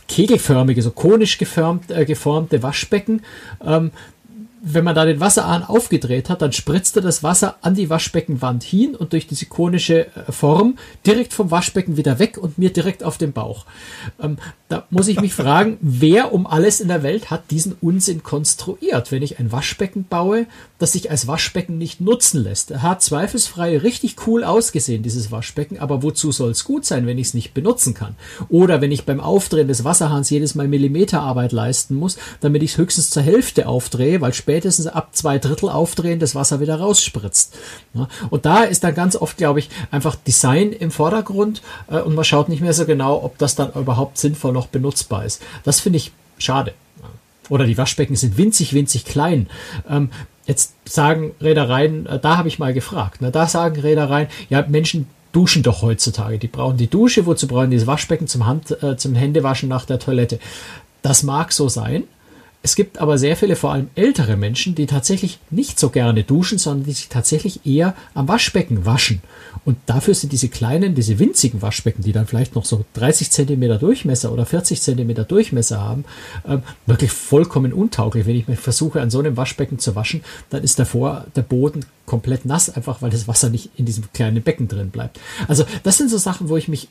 kegelförmige, 0.08 0.82
so 0.82 0.92
konisch 0.92 1.38
geformt, 1.38 1.92
äh, 1.92 2.06
geformte 2.06 2.64
Waschbecken. 2.64 3.22
Ähm, 3.64 3.92
wenn 4.74 4.84
man 4.84 4.96
da 4.96 5.06
den 5.06 5.20
Wasserhahn 5.20 5.64
aufgedreht 5.64 6.30
hat, 6.30 6.42
dann 6.42 6.52
spritzte 6.52 7.02
das 7.02 7.24
Wasser 7.24 7.56
an 7.62 7.76
die 7.76 7.90
Waschbeckenwand 7.90 8.64
hin 8.64 8.96
und 8.96 9.14
durch 9.14 9.28
diese 9.28 9.46
konische 9.46 10.08
äh, 10.08 10.32
Form 10.32 10.78
direkt 11.06 11.34
vom 11.34 11.52
Waschbecken 11.52 11.98
wieder 11.98 12.20
weg 12.20 12.38
und 12.38 12.58
mir 12.58 12.72
direkt 12.72 13.04
auf 13.04 13.18
den 13.18 13.34
Bauch. 13.34 13.66
Ähm, 14.22 14.38
da 14.70 14.86
muss 14.90 15.08
ich 15.08 15.22
mich 15.22 15.34
fragen, 15.36 15.78
wer 15.82 16.34
um 16.34 16.48
alles 16.48 16.80
in 16.82 16.88
der 16.88 17.04
Welt 17.04 17.32
hat 17.32 17.52
diesen 17.52 17.76
Unsinn 17.82 18.24
konstruiert? 18.24 19.12
Wenn 19.12 19.24
ich 19.24 19.40
ein 19.40 19.52
Waschbecken 19.52 20.06
baue, 20.10 20.48
das 20.80 20.92
sich 20.94 21.10
als 21.10 21.28
Waschbecken 21.28 21.78
nicht 21.78 22.02
nutzen 22.02 22.44
lässt. 22.44 22.72
Er 22.72 22.82
hat 22.82 23.02
zweifelsfrei 23.02 23.78
richtig 23.78 24.16
cool 24.28 24.44
ausgesehen, 24.44 25.04
dieses 25.04 25.32
Waschbecken, 25.32 25.80
aber 25.80 26.04
wozu 26.04 26.32
soll 26.32 26.52
es 26.52 26.64
gut 26.64 26.86
sein, 26.86 27.06
wenn 27.08 27.18
ich 27.18 27.28
es 27.28 27.34
nicht 27.34 27.54
benutzen 27.54 27.94
kann? 27.94 28.16
Oder 28.50 28.82
wenn 28.82 28.92
ich 28.92 29.06
beim 29.06 29.20
Aufdrehen 29.20 29.68
des 29.68 29.84
Wasserhahns 29.84 30.30
jedes 30.30 30.56
Mal 30.56 30.68
Millimeterarbeit 30.68 31.52
leisten 31.52 31.96
muss, 31.96 32.18
damit 32.42 32.64
ich 32.64 32.72
es 32.72 32.78
höchstens 32.78 33.10
zur 33.10 33.24
Hälfte 33.24 33.68
aufdrehe, 33.68 34.22
weil 34.22 34.34
spätestens 34.58 34.88
ab 34.88 35.10
zwei 35.12 35.38
Drittel 35.38 35.70
Aufdrehen 35.70 36.20
das 36.20 36.34
Wasser 36.34 36.60
wieder 36.60 36.80
rausspritzt. 36.80 37.56
Und 38.32 38.46
da 38.48 38.64
ist 38.64 38.84
dann 38.84 38.96
ganz 38.96 39.16
oft, 39.16 39.38
glaube 39.38 39.60
ich, 39.60 39.70
einfach 39.92 40.16
Design 40.16 40.72
im 40.72 40.90
Vordergrund 40.90 41.62
äh, 41.92 42.00
und 42.00 42.16
man 42.16 42.24
schaut 42.24 42.50
nicht 42.50 42.62
mehr 42.62 42.74
so 42.74 42.86
genau, 42.86 43.24
ob 43.24 43.38
das 43.38 43.54
dann 43.54 43.72
überhaupt 43.74 44.18
sinnvoll 44.18 44.54
noch 44.54 44.66
benutzbar 44.66 45.26
ist. 45.26 45.44
Das 45.64 45.80
finde 45.80 45.98
ich 45.98 46.12
schade. 46.40 46.74
Oder 47.50 47.68
die 47.68 47.78
Waschbecken 47.78 48.16
sind 48.16 48.38
winzig, 48.38 48.74
winzig 48.74 49.06
klein. 49.06 49.48
Ähm, 49.88 50.10
jetzt 50.48 50.74
sagen 50.86 51.36
Reedereien, 51.40 52.08
äh, 52.08 52.18
da 52.18 52.38
habe 52.38 52.48
ich 52.48 52.58
mal 52.58 52.74
gefragt, 52.74 53.22
ne, 53.22 53.30
da 53.30 53.46
sagen 53.46 53.80
Reedereien, 53.80 54.28
ja, 54.50 54.66
Menschen 54.68 55.08
duschen 55.34 55.62
doch 55.62 55.84
heutzutage. 55.84 56.40
Die 56.40 56.48
brauchen 56.48 56.78
die 56.78 56.90
Dusche, 56.90 57.28
wozu 57.28 57.48
brauchen 57.48 57.70
die 57.70 57.78
das 57.78 57.86
Waschbecken 57.86 58.26
zum, 58.26 58.48
Hand, 58.48 58.72
äh, 58.82 58.98
zum 58.98 59.14
Händewaschen 59.14 59.70
nach 59.70 59.86
der 59.86 60.00
Toilette? 60.00 60.40
Das 61.04 61.22
mag 61.22 61.54
so 61.54 61.70
sein. 61.70 62.06
Es 62.64 62.76
gibt 62.76 62.98
aber 62.98 63.18
sehr 63.18 63.38
viele, 63.38 63.56
vor 63.56 63.72
allem 63.72 63.90
ältere 63.96 64.36
Menschen, 64.36 64.76
die 64.76 64.88
tatsächlich 64.88 65.40
nicht 65.52 65.80
so 65.80 65.90
gerne 65.90 66.24
duschen, 66.24 66.58
sondern 66.58 66.86
die 66.86 66.92
sich 66.92 67.08
tatsächlich 67.08 67.66
eher 67.66 67.96
am 68.14 68.28
Waschbecken 68.28 68.86
waschen. 68.86 69.22
Und 69.64 69.78
dafür 69.86 70.16
sind 70.16 70.34
diese 70.34 70.50
kleinen, 70.50 70.96
diese 70.96 71.20
winzigen 71.20 71.62
Waschbecken, 71.62 72.04
die 72.04 72.12
dann 72.12 72.28
vielleicht 72.28 72.56
noch 72.56 72.66
so 72.66 72.84
30 72.96 73.32
Zentimeter 73.32 73.78
Durchmesser 73.78 74.32
oder 74.32 74.46
40 74.46 74.82
Zentimeter 74.82 75.24
Durchmesser 75.24 75.80
haben, 75.80 76.04
äh, 76.46 76.58
wirklich 76.88 77.12
vollkommen 77.12 77.74
untauglich. 77.74 78.26
Wenn 78.26 78.36
ich 78.36 78.48
mir 78.48 78.58
versuche, 78.58 79.02
an 79.02 79.12
so 79.12 79.20
einem 79.20 79.38
Waschbecken 79.38 79.80
zu 79.80 79.96
waschen, 79.96 80.22
dann 80.50 80.64
ist 80.64 80.80
davor 80.80 81.26
der 81.36 81.44
Boden 81.44 81.86
komplett 82.06 82.46
nass, 82.46 82.70
einfach 82.70 83.02
weil 83.02 83.12
das 83.12 83.28
Wasser 83.28 83.50
nicht 83.50 83.70
in 83.78 83.86
diesem 83.86 84.12
kleinen 84.14 84.42
Becken 84.42 84.68
drin 84.68 84.90
bleibt. 84.90 85.20
Also 85.48 85.64
das 85.84 85.98
sind 85.98 86.10
so 86.10 86.18
Sachen, 86.18 86.50
wo 86.50 86.58
ich 86.58 86.68
mich 86.68 86.90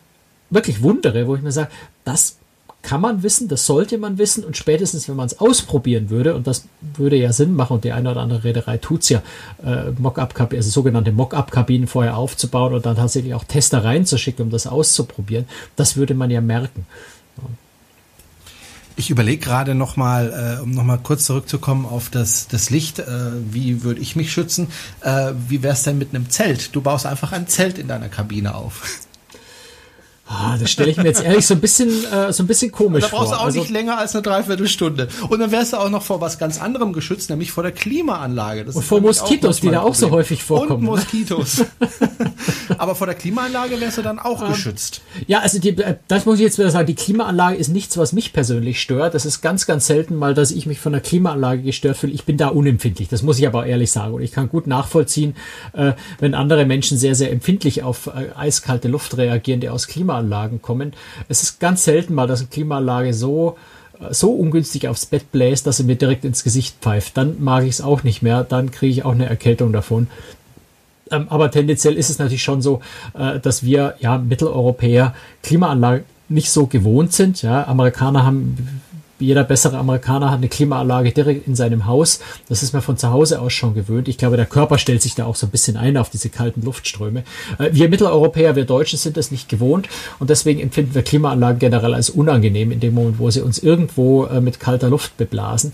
wirklich 0.49 0.82
wundere, 0.82 1.26
wo 1.26 1.35
ich 1.35 1.42
mir 1.42 1.52
sage, 1.52 1.70
das 2.04 2.37
kann 2.86 3.00
man 3.00 3.24
wissen, 3.24 3.48
das 3.48 3.66
sollte 3.66 3.98
man 3.98 4.16
wissen 4.16 4.44
und 4.44 4.56
spätestens, 4.56 5.08
wenn 5.08 5.16
man 5.16 5.26
es 5.26 5.40
ausprobieren 5.40 6.08
würde, 6.08 6.36
und 6.36 6.46
das 6.46 6.66
würde 6.94 7.16
ja 7.16 7.32
Sinn 7.32 7.52
machen 7.52 7.74
und 7.74 7.84
die 7.84 7.90
eine 7.90 8.12
oder 8.12 8.20
andere 8.20 8.44
Reederei 8.44 8.78
tut's 8.78 9.08
ja, 9.08 9.22
äh, 9.64 9.90
Mock-up-Kabinen, 9.98 10.60
also 10.60 10.70
sogenannte 10.70 11.10
Mock-up-Kabinen 11.10 11.88
vorher 11.88 12.16
aufzubauen 12.16 12.74
und 12.74 12.86
dann 12.86 12.94
tatsächlich 12.94 13.34
auch 13.34 13.42
Tester 13.42 13.82
reinzuschicken, 13.82 14.44
um 14.44 14.50
das 14.52 14.68
auszuprobieren, 14.68 15.46
das 15.74 15.96
würde 15.96 16.14
man 16.14 16.30
ja 16.30 16.40
merken. 16.40 16.86
Ich 18.94 19.10
überlege 19.10 19.44
gerade 19.44 19.74
nochmal, 19.74 20.58
äh, 20.58 20.62
um 20.62 20.70
nochmal 20.70 21.00
kurz 21.02 21.24
zurückzukommen 21.24 21.86
auf 21.86 22.08
das, 22.08 22.46
das 22.46 22.70
Licht. 22.70 23.00
Äh, 23.00 23.04
wie 23.50 23.82
würde 23.82 24.00
ich 24.00 24.14
mich 24.14 24.32
schützen? 24.32 24.68
Äh, 25.00 25.32
wie 25.48 25.64
wäre 25.64 25.74
es 25.74 25.82
denn 25.82 25.98
mit 25.98 26.14
einem 26.14 26.30
Zelt? 26.30 26.74
Du 26.74 26.80
baust 26.82 27.04
einfach 27.04 27.32
ein 27.32 27.48
Zelt 27.48 27.78
in 27.78 27.88
deiner 27.88 28.08
Kabine 28.08 28.54
auf. 28.54 29.05
Ah, 30.28 30.56
das 30.59 30.73
stelle 30.73 30.90
ich 30.90 30.97
mir 30.97 31.04
jetzt 31.04 31.23
ehrlich 31.23 31.47
so 31.47 31.54
ein 31.54 31.61
bisschen, 31.61 31.88
äh, 31.88 32.33
so 32.33 32.42
ein 32.42 32.49
bisschen 32.49 32.73
komisch 32.73 33.04
vor. 33.04 33.11
Da 33.11 33.16
brauchst 33.16 33.33
du 33.33 33.37
auch 33.37 33.45
also, 33.45 33.61
nicht 33.61 33.71
länger 33.71 33.97
als 33.97 34.12
eine 34.14 34.23
Dreiviertelstunde. 34.23 35.06
Und 35.28 35.38
dann 35.38 35.52
wärst 35.52 35.73
du 35.73 35.76
auch 35.76 35.88
noch 35.88 36.02
vor 36.02 36.21
was 36.21 36.37
ganz 36.38 36.61
anderem 36.61 36.92
geschützt, 36.92 37.30
nämlich 37.30 37.52
vor 37.52 37.62
der 37.62 37.71
Klimaanlage. 37.71 38.64
Das 38.64 38.75
und 38.75 38.83
vor 38.83 39.00
Moskitos, 39.00 39.61
die 39.61 39.71
da 39.71 39.83
auch 39.83 39.95
so 39.95 40.11
häufig 40.11 40.42
vorkommen. 40.42 40.88
Und 40.88 40.97
Moskitos. 40.97 41.64
Aber 42.78 42.97
vor 42.97 43.06
der 43.06 43.14
Klimaanlage 43.14 43.80
wärst 43.80 43.99
du 43.99 44.02
dann 44.02 44.18
auch 44.18 44.42
ähm, 44.42 44.49
geschützt. 44.49 45.00
Ja, 45.28 45.40
also 45.40 45.61
die, 45.61 45.78
äh, 45.78 45.97
das 46.09 46.26
muss 46.26 46.40
ich 46.40 46.45
jetzt 46.45 46.59
wieder 46.59 46.71
sagen. 46.71 46.88
Die 46.88 46.97
Klimaanlage 46.97 47.56
ist 47.56 47.68
nichts, 47.68 47.97
was 47.97 48.12
mich 48.12 48.33
persönlich 48.33 48.80
stört. 48.80 49.14
Das 49.14 49.26
ist 49.26 49.42
ganz, 49.42 49.64
ganz 49.64 49.87
selten 49.87 50.16
mal, 50.16 50.35
dass 50.35 50.50
ich 50.50 50.66
mich 50.66 50.80
von 50.80 50.90
der 50.90 51.02
Klimaanlage 51.02 51.62
gestört 51.62 51.99
fühle. 51.99 52.12
Ich 52.12 52.25
bin 52.25 52.37
da 52.37 52.49
unempfindlich. 52.49 53.09
Das 53.09 53.23
muss 53.23 53.38
ich 53.38 53.47
aber 53.47 53.66
ehrlich 53.66 53.92
sagen. 53.92 54.14
Und 54.14 54.23
ich 54.23 54.33
kann 54.33 54.49
gut 54.49 54.66
nachvollziehen, 54.66 55.37
äh, 55.73 55.92
wenn 56.18 56.35
andere 56.35 56.66
Menschen 56.66 56.99
sehr, 56.99 57.14
sehr 57.14 57.30
empfindlich 57.30 57.85
auf 57.85 58.09
äh, 58.09 58.33
eiskalte 58.35 58.88
Luft 58.88 59.16
reagieren, 59.16 59.61
die 59.61 59.68
aus 59.68 59.87
Klima 59.87 60.15
Klimaanlagen 60.16 60.62
kommen. 60.62 60.92
Es 61.28 61.42
ist 61.42 61.61
ganz 61.61 61.85
selten 61.85 62.14
mal, 62.14 62.26
dass 62.26 62.40
eine 62.40 62.49
Klimaanlage 62.49 63.14
so 63.14 63.56
so 64.11 64.30
ungünstig 64.30 64.88
aufs 64.88 65.06
Bett 65.06 65.32
bläst, 65.32 65.66
dass 65.66 65.78
sie 65.78 65.85
mir 65.85 65.96
direkt 65.96 66.26
ins 66.26 66.44
Gesicht 66.44 66.76
pfeift. 66.82 67.16
Dann 67.16 67.42
mag 67.42 67.64
ich 67.64 67.70
es 67.70 67.80
auch 67.80 68.02
nicht 68.02 68.20
mehr. 68.20 68.44
Dann 68.44 68.70
kriege 68.70 68.92
ich 68.92 69.04
auch 69.06 69.12
eine 69.12 69.25
Erkältung 69.25 69.73
davon. 69.73 70.08
Ähm, 71.11 71.28
aber 71.30 71.50
tendenziell 71.50 71.94
ist 71.94 72.11
es 72.11 72.18
natürlich 72.18 72.42
schon 72.42 72.61
so, 72.61 72.82
äh, 73.14 73.40
dass 73.40 73.62
wir 73.62 73.94
ja 74.00 74.18
Mitteleuropäer 74.18 75.14
Klimaanlagen 75.42 76.04
nicht 76.28 76.50
so 76.50 76.66
gewohnt 76.66 77.14
sind. 77.14 77.40
Ja, 77.40 77.66
Amerikaner 77.66 78.26
haben 78.26 78.82
jeder 79.18 79.44
bessere 79.44 79.78
Amerikaner 79.78 80.30
hat 80.30 80.38
eine 80.38 80.49
Klimaanlage 80.49 81.12
direkt 81.12 81.46
in 81.46 81.54
seinem 81.54 81.87
Haus. 81.87 82.20
Das 82.49 82.62
ist 82.62 82.73
man 82.73 82.82
von 82.82 82.96
zu 82.96 83.11
Hause 83.11 83.40
aus 83.40 83.52
schon 83.52 83.75
gewöhnt. 83.75 84.08
Ich 84.08 84.18
glaube, 84.18 84.37
der 84.37 84.46
Körper 84.46 84.78
stellt 84.78 85.02
sich 85.02 85.14
da 85.14 85.25
auch 85.25 85.37
so 85.37 85.46
ein 85.46 85.50
bisschen 85.50 85.76
ein 85.76 85.96
auf 85.96 86.11
diese 86.11 86.28
kalten 86.28 86.62
Luftströme. 86.62 87.25
Äh, 87.58 87.70
wir 87.73 87.88
Mitteleuropäer, 87.88 88.56
wir 88.56 88.64
Deutschen 88.64 88.99
sind 88.99 89.16
das 89.16 89.30
nicht 89.30 89.49
gewohnt 89.49 89.88
und 90.18 90.30
deswegen 90.30 90.61
empfinden 90.61 90.94
wir 90.94 91.02
Klimaanlagen 91.02 91.58
generell 91.58 91.94
als 91.94 92.11
unangenehm 92.11 92.73
in 92.73 92.80
dem 92.80 92.94
Moment, 92.94 93.18
wo 93.18 93.30
sie 93.30 93.40
uns 93.40 93.58
irgendwo 93.58 94.25
äh, 94.26 94.40
mit 94.40 94.61
kalter 94.61 94.90
Luft 94.90 95.16
beblasen. 95.16 95.73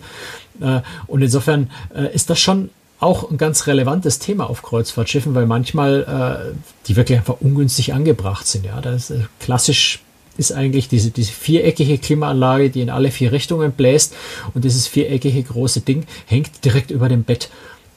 Äh, 0.60 0.80
und 1.06 1.22
insofern 1.22 1.70
ist 2.12 2.30
das 2.30 2.38
schon 2.38 2.70
auch 3.00 3.30
ein 3.30 3.38
ganz 3.38 3.66
relevantes 3.66 4.18
Thema 4.18 4.48
auf 4.48 4.62
Kreuzfahrtschiffen, 4.62 5.34
weil 5.34 5.46
manchmal 5.46 6.54
die 6.86 6.96
wirklich 6.96 7.18
einfach 7.18 7.36
ungünstig 7.40 7.94
angebracht 7.94 8.46
sind. 8.46 8.64
Ja, 8.64 8.80
das 8.80 9.10
ist 9.10 9.28
klassisch 9.40 10.00
ist 10.36 10.52
eigentlich 10.52 10.88
diese, 10.88 11.10
diese 11.10 11.32
viereckige 11.32 11.98
Klimaanlage, 11.98 12.70
die 12.70 12.80
in 12.80 12.90
alle 12.90 13.10
vier 13.10 13.32
Richtungen 13.32 13.72
bläst 13.72 14.14
und 14.54 14.64
dieses 14.64 14.86
viereckige 14.86 15.42
große 15.42 15.80
Ding 15.80 16.04
hängt 16.26 16.64
direkt 16.64 16.90
über 16.90 17.08
dem 17.08 17.24
Bett. 17.24 17.50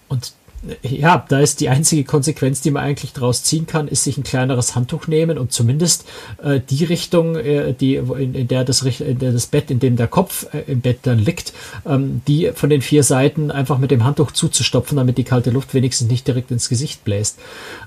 Und 0.08 0.34
ja, 0.82 1.24
da 1.30 1.40
ist 1.40 1.60
die 1.60 1.70
einzige 1.70 2.04
Konsequenz, 2.04 2.62
die 2.62 2.72
man 2.72 2.84
eigentlich 2.84 3.14
daraus 3.14 3.44
ziehen 3.44 3.68
kann, 3.68 3.88
ist 3.88 4.04
sich 4.04 4.18
ein 4.18 4.24
kleineres 4.24 4.76
Handtuch 4.76 5.08
nehmen 5.08 5.38
und 5.38 5.52
zumindest 5.52 6.06
äh, 6.44 6.60
die 6.60 6.84
Richtung, 6.86 7.36
äh, 7.36 7.74
die 7.74 7.96
in, 7.96 8.34
in, 8.34 8.48
der 8.48 8.64
das, 8.64 8.82
in 8.82 9.20
der 9.20 9.32
das 9.32 9.48
Bett, 9.48 9.70
in 9.70 9.80
dem 9.80 9.96
der 9.96 10.08
Kopf 10.08 10.48
äh, 10.54 10.72
im 10.72 10.82
Bett 10.82 11.00
dann 11.04 11.20
liegt, 11.20 11.54
ähm, 11.86 12.22
die 12.28 12.52
von 12.54 12.70
den 12.70 12.82
vier 12.82 13.04
Seiten 13.04 13.52
einfach 13.52 13.78
mit 13.78 13.92
dem 13.92 14.04
Handtuch 14.04 14.32
zuzustopfen, 14.32 14.98
damit 14.98 15.18
die 15.18 15.24
kalte 15.24 15.52
Luft 15.52 15.74
wenigstens 15.74 16.10
nicht 16.10 16.28
direkt 16.28 16.52
ins 16.52 16.70
Gesicht 16.70 17.04
bläst. 17.04 17.38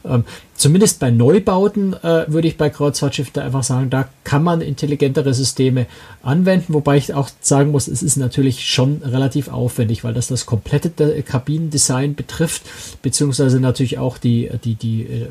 Ähm, 0.04 0.24
zumindest 0.58 1.00
bei 1.00 1.10
Neubauten 1.10 1.94
äh, 1.94 2.24
würde 2.28 2.48
ich 2.48 2.58
bei 2.58 2.68
Kreuzfahrtschiffen 2.68 3.40
einfach 3.42 3.62
sagen, 3.62 3.88
da 3.88 4.08
kann 4.24 4.42
man 4.42 4.60
intelligentere 4.60 5.32
Systeme 5.32 5.86
anwenden, 6.22 6.74
wobei 6.74 6.98
ich 6.98 7.14
auch 7.14 7.30
sagen 7.40 7.70
muss, 7.70 7.88
es 7.88 8.02
ist 8.02 8.16
natürlich 8.16 8.66
schon 8.66 9.00
relativ 9.02 9.48
aufwendig, 9.48 10.04
weil 10.04 10.12
das 10.12 10.26
das 10.26 10.44
komplette 10.44 10.90
Kabinendesign 11.22 12.14
betrifft, 12.14 12.62
beziehungsweise 13.00 13.60
natürlich 13.60 13.98
auch 13.98 14.18
die, 14.18 14.50
die, 14.64 14.74
die 14.74 15.02
äh, 15.02 15.28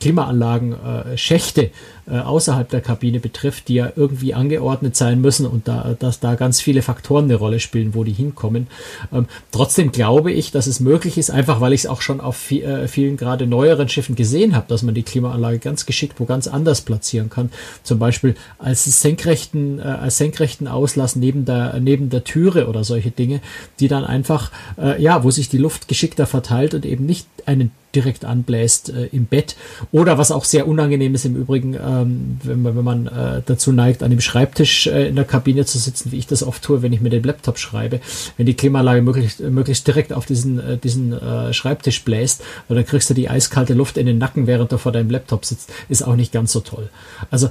Klimaanlagen, 0.00 0.72
äh, 0.72 1.18
Schächte 1.18 1.70
äh, 2.06 2.18
außerhalb 2.18 2.68
der 2.68 2.80
Kabine 2.80 3.20
betrifft, 3.20 3.68
die 3.68 3.74
ja 3.74 3.92
irgendwie 3.96 4.32
angeordnet 4.32 4.96
sein 4.96 5.20
müssen 5.20 5.44
und 5.44 5.66
da, 5.66 5.96
dass 5.98 6.20
da 6.20 6.36
ganz 6.36 6.60
viele 6.60 6.82
Faktoren 6.82 7.24
eine 7.24 7.34
Rolle 7.34 7.60
spielen, 7.60 7.94
wo 7.94 8.04
die 8.04 8.12
hinkommen. 8.12 8.68
Ähm, 9.12 9.26
trotzdem 9.50 9.90
glaube 9.90 10.32
ich, 10.32 10.52
dass 10.52 10.66
es 10.68 10.80
möglich 10.80 11.18
ist, 11.18 11.30
einfach 11.30 11.60
weil 11.60 11.72
ich 11.72 11.80
es 11.80 11.86
auch 11.86 12.00
schon 12.00 12.20
auf 12.20 12.36
viel, 12.36 12.62
äh, 12.62 12.88
vielen 12.88 13.16
gerade 13.16 13.46
neueren 13.46 13.88
Schiffen 13.88 14.14
gesehen 14.14 14.54
habe, 14.54 14.67
dass 14.70 14.82
man 14.82 14.94
die 14.94 15.02
Klimaanlage 15.02 15.58
ganz 15.58 15.86
geschickt 15.86 16.18
wo 16.18 16.24
ganz 16.24 16.46
anders 16.46 16.80
platzieren 16.80 17.30
kann. 17.30 17.50
Zum 17.82 17.98
Beispiel 17.98 18.34
als 18.58 18.84
senkrechten, 18.84 19.78
äh, 19.78 19.82
als 19.82 20.18
senkrechten 20.18 20.68
Auslass 20.68 21.16
neben 21.16 21.44
der, 21.44 21.78
neben 21.80 22.10
der 22.10 22.24
Türe 22.24 22.68
oder 22.68 22.84
solche 22.84 23.10
Dinge, 23.10 23.40
die 23.80 23.88
dann 23.88 24.04
einfach, 24.04 24.50
äh, 24.78 25.00
ja, 25.02 25.24
wo 25.24 25.30
sich 25.30 25.48
die 25.48 25.58
Luft 25.58 25.88
geschickter 25.88 26.26
verteilt 26.26 26.74
und 26.74 26.84
eben 26.84 27.06
nicht 27.06 27.26
einen 27.46 27.72
direkt 27.94 28.24
anbläst 28.24 28.90
äh, 28.90 29.06
im 29.06 29.26
Bett. 29.26 29.56
Oder 29.92 30.18
was 30.18 30.30
auch 30.30 30.44
sehr 30.44 30.68
unangenehm 30.68 31.14
ist 31.14 31.24
im 31.24 31.36
Übrigen, 31.36 31.74
ähm, 31.74 32.38
wenn 32.42 32.62
man, 32.62 32.76
wenn 32.76 32.84
man 32.84 33.06
äh, 33.06 33.42
dazu 33.44 33.72
neigt, 33.72 34.02
an 34.02 34.10
dem 34.10 34.20
Schreibtisch 34.20 34.86
äh, 34.86 35.08
in 35.08 35.16
der 35.16 35.24
Kabine 35.24 35.64
zu 35.64 35.78
sitzen, 35.78 36.12
wie 36.12 36.18
ich 36.18 36.26
das 36.26 36.42
oft 36.42 36.62
tue, 36.62 36.82
wenn 36.82 36.92
ich 36.92 37.00
mit 37.00 37.12
dem 37.12 37.24
Laptop 37.24 37.58
schreibe, 37.58 38.00
wenn 38.36 38.46
die 38.46 38.54
Klimaanlage 38.54 39.02
möglichst, 39.02 39.40
möglichst 39.40 39.86
direkt 39.86 40.12
auf 40.12 40.26
diesen, 40.26 40.58
äh, 40.58 40.76
diesen 40.76 41.12
äh, 41.12 41.52
Schreibtisch 41.52 42.04
bläst, 42.04 42.42
weil 42.68 42.76
dann 42.76 42.86
kriegst 42.86 43.08
du 43.10 43.14
die 43.14 43.30
eiskalte 43.30 43.74
Luft 43.74 43.96
in 43.96 44.06
den 44.06 44.18
Nacken, 44.18 44.46
während 44.46 44.72
du 44.72 44.78
vor 44.78 44.92
deinem 44.92 45.10
Laptop 45.10 45.44
sitzt, 45.44 45.72
ist 45.88 46.02
auch 46.02 46.16
nicht 46.16 46.32
ganz 46.32 46.52
so 46.52 46.60
toll. 46.60 46.90
Also 47.30 47.48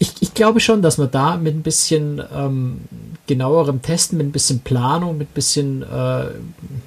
ich, 0.00 0.12
ich 0.20 0.34
glaube 0.34 0.60
schon, 0.60 0.82
dass 0.82 0.98
man 0.98 1.10
da 1.10 1.36
mit 1.36 1.54
ein 1.54 1.62
bisschen 1.62 2.22
ähm, 2.34 2.82
genauerem 3.26 3.82
Testen, 3.82 4.18
mit 4.18 4.28
ein 4.28 4.32
bisschen 4.32 4.60
Planung, 4.60 5.18
mit 5.18 5.30
ein 5.30 5.34
bisschen 5.34 5.82
äh, 5.82 6.26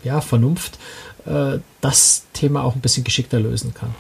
ja, 0.04 0.22
Vernunft 0.22 0.80
äh, 1.26 1.60
das 1.82 2.24
Thema 2.34 2.64
auch 2.64 2.76
ein 2.76 2.82
bisschen 2.82 3.04
geschickter 3.04 3.40
lösen 3.40 3.74
kann. 3.74 3.94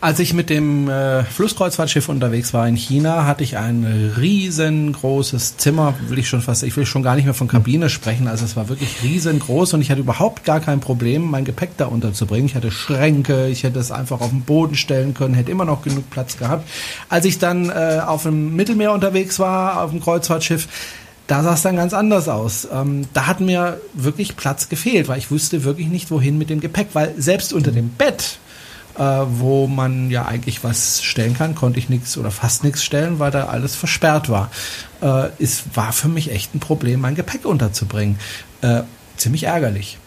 Als 0.00 0.20
ich 0.20 0.32
mit 0.32 0.48
dem 0.48 0.88
äh, 0.88 1.24
Flusskreuzfahrtschiff 1.24 2.08
unterwegs 2.08 2.54
war 2.54 2.68
in 2.68 2.76
China, 2.76 3.26
hatte 3.26 3.42
ich 3.42 3.56
ein 3.56 4.12
riesengroßes 4.16 5.56
Zimmer, 5.56 5.92
will 6.06 6.20
ich 6.20 6.28
schon 6.28 6.40
fast, 6.40 6.62
ich 6.62 6.76
will 6.76 6.86
schon 6.86 7.02
gar 7.02 7.16
nicht 7.16 7.24
mehr 7.24 7.34
von 7.34 7.48
Kabine 7.48 7.90
sprechen, 7.90 8.28
also 8.28 8.44
es 8.44 8.54
war 8.54 8.68
wirklich 8.68 9.02
riesengroß 9.02 9.74
und 9.74 9.80
ich 9.80 9.90
hatte 9.90 10.00
überhaupt 10.00 10.44
gar 10.44 10.60
kein 10.60 10.78
Problem, 10.78 11.28
mein 11.28 11.44
Gepäck 11.44 11.70
da 11.78 11.86
unterzubringen. 11.86 12.46
Ich 12.46 12.54
hatte 12.54 12.70
Schränke, 12.70 13.48
ich 13.48 13.64
hätte 13.64 13.80
es 13.80 13.90
einfach 13.90 14.20
auf 14.20 14.30
den 14.30 14.42
Boden 14.42 14.76
stellen 14.76 15.14
können, 15.14 15.34
hätte 15.34 15.50
immer 15.50 15.64
noch 15.64 15.82
genug 15.82 16.08
Platz 16.10 16.36
gehabt. 16.36 16.68
Als 17.08 17.24
ich 17.24 17.40
dann 17.40 17.68
äh, 17.68 18.00
auf 18.06 18.22
dem 18.22 18.54
Mittelmeer 18.54 18.92
unterwegs 18.92 19.40
war, 19.40 19.82
auf 19.82 19.90
dem 19.90 20.00
Kreuzfahrtschiff, 20.00 20.68
da 21.28 21.42
sah 21.42 21.54
es 21.54 21.62
dann 21.62 21.76
ganz 21.76 21.92
anders 21.92 22.28
aus. 22.28 22.66
Ähm, 22.72 23.06
da 23.12 23.26
hat 23.26 23.40
mir 23.40 23.80
wirklich 23.92 24.36
Platz 24.36 24.68
gefehlt, 24.68 25.08
weil 25.08 25.18
ich 25.18 25.30
wusste 25.30 25.62
wirklich 25.62 25.86
nicht, 25.86 26.10
wohin 26.10 26.38
mit 26.38 26.50
dem 26.50 26.60
Gepäck, 26.60 26.88
weil 26.94 27.14
selbst 27.18 27.52
unter 27.52 27.70
dem 27.70 27.90
Bett, 27.90 28.38
äh, 28.96 29.02
wo 29.02 29.66
man 29.66 30.10
ja 30.10 30.24
eigentlich 30.24 30.64
was 30.64 31.04
stellen 31.04 31.36
kann, 31.36 31.54
konnte 31.54 31.78
ich 31.78 31.90
nichts 31.90 32.16
oder 32.16 32.30
fast 32.30 32.64
nichts 32.64 32.82
stellen, 32.82 33.18
weil 33.18 33.30
da 33.30 33.44
alles 33.44 33.76
versperrt 33.76 34.30
war. 34.30 34.50
Äh, 35.02 35.28
es 35.38 35.64
war 35.74 35.92
für 35.92 36.08
mich 36.08 36.32
echt 36.32 36.54
ein 36.54 36.60
Problem, 36.60 37.02
mein 37.02 37.14
Gepäck 37.14 37.44
unterzubringen. 37.44 38.18
Äh, 38.62 38.82
ziemlich 39.18 39.44
ärgerlich. 39.44 39.98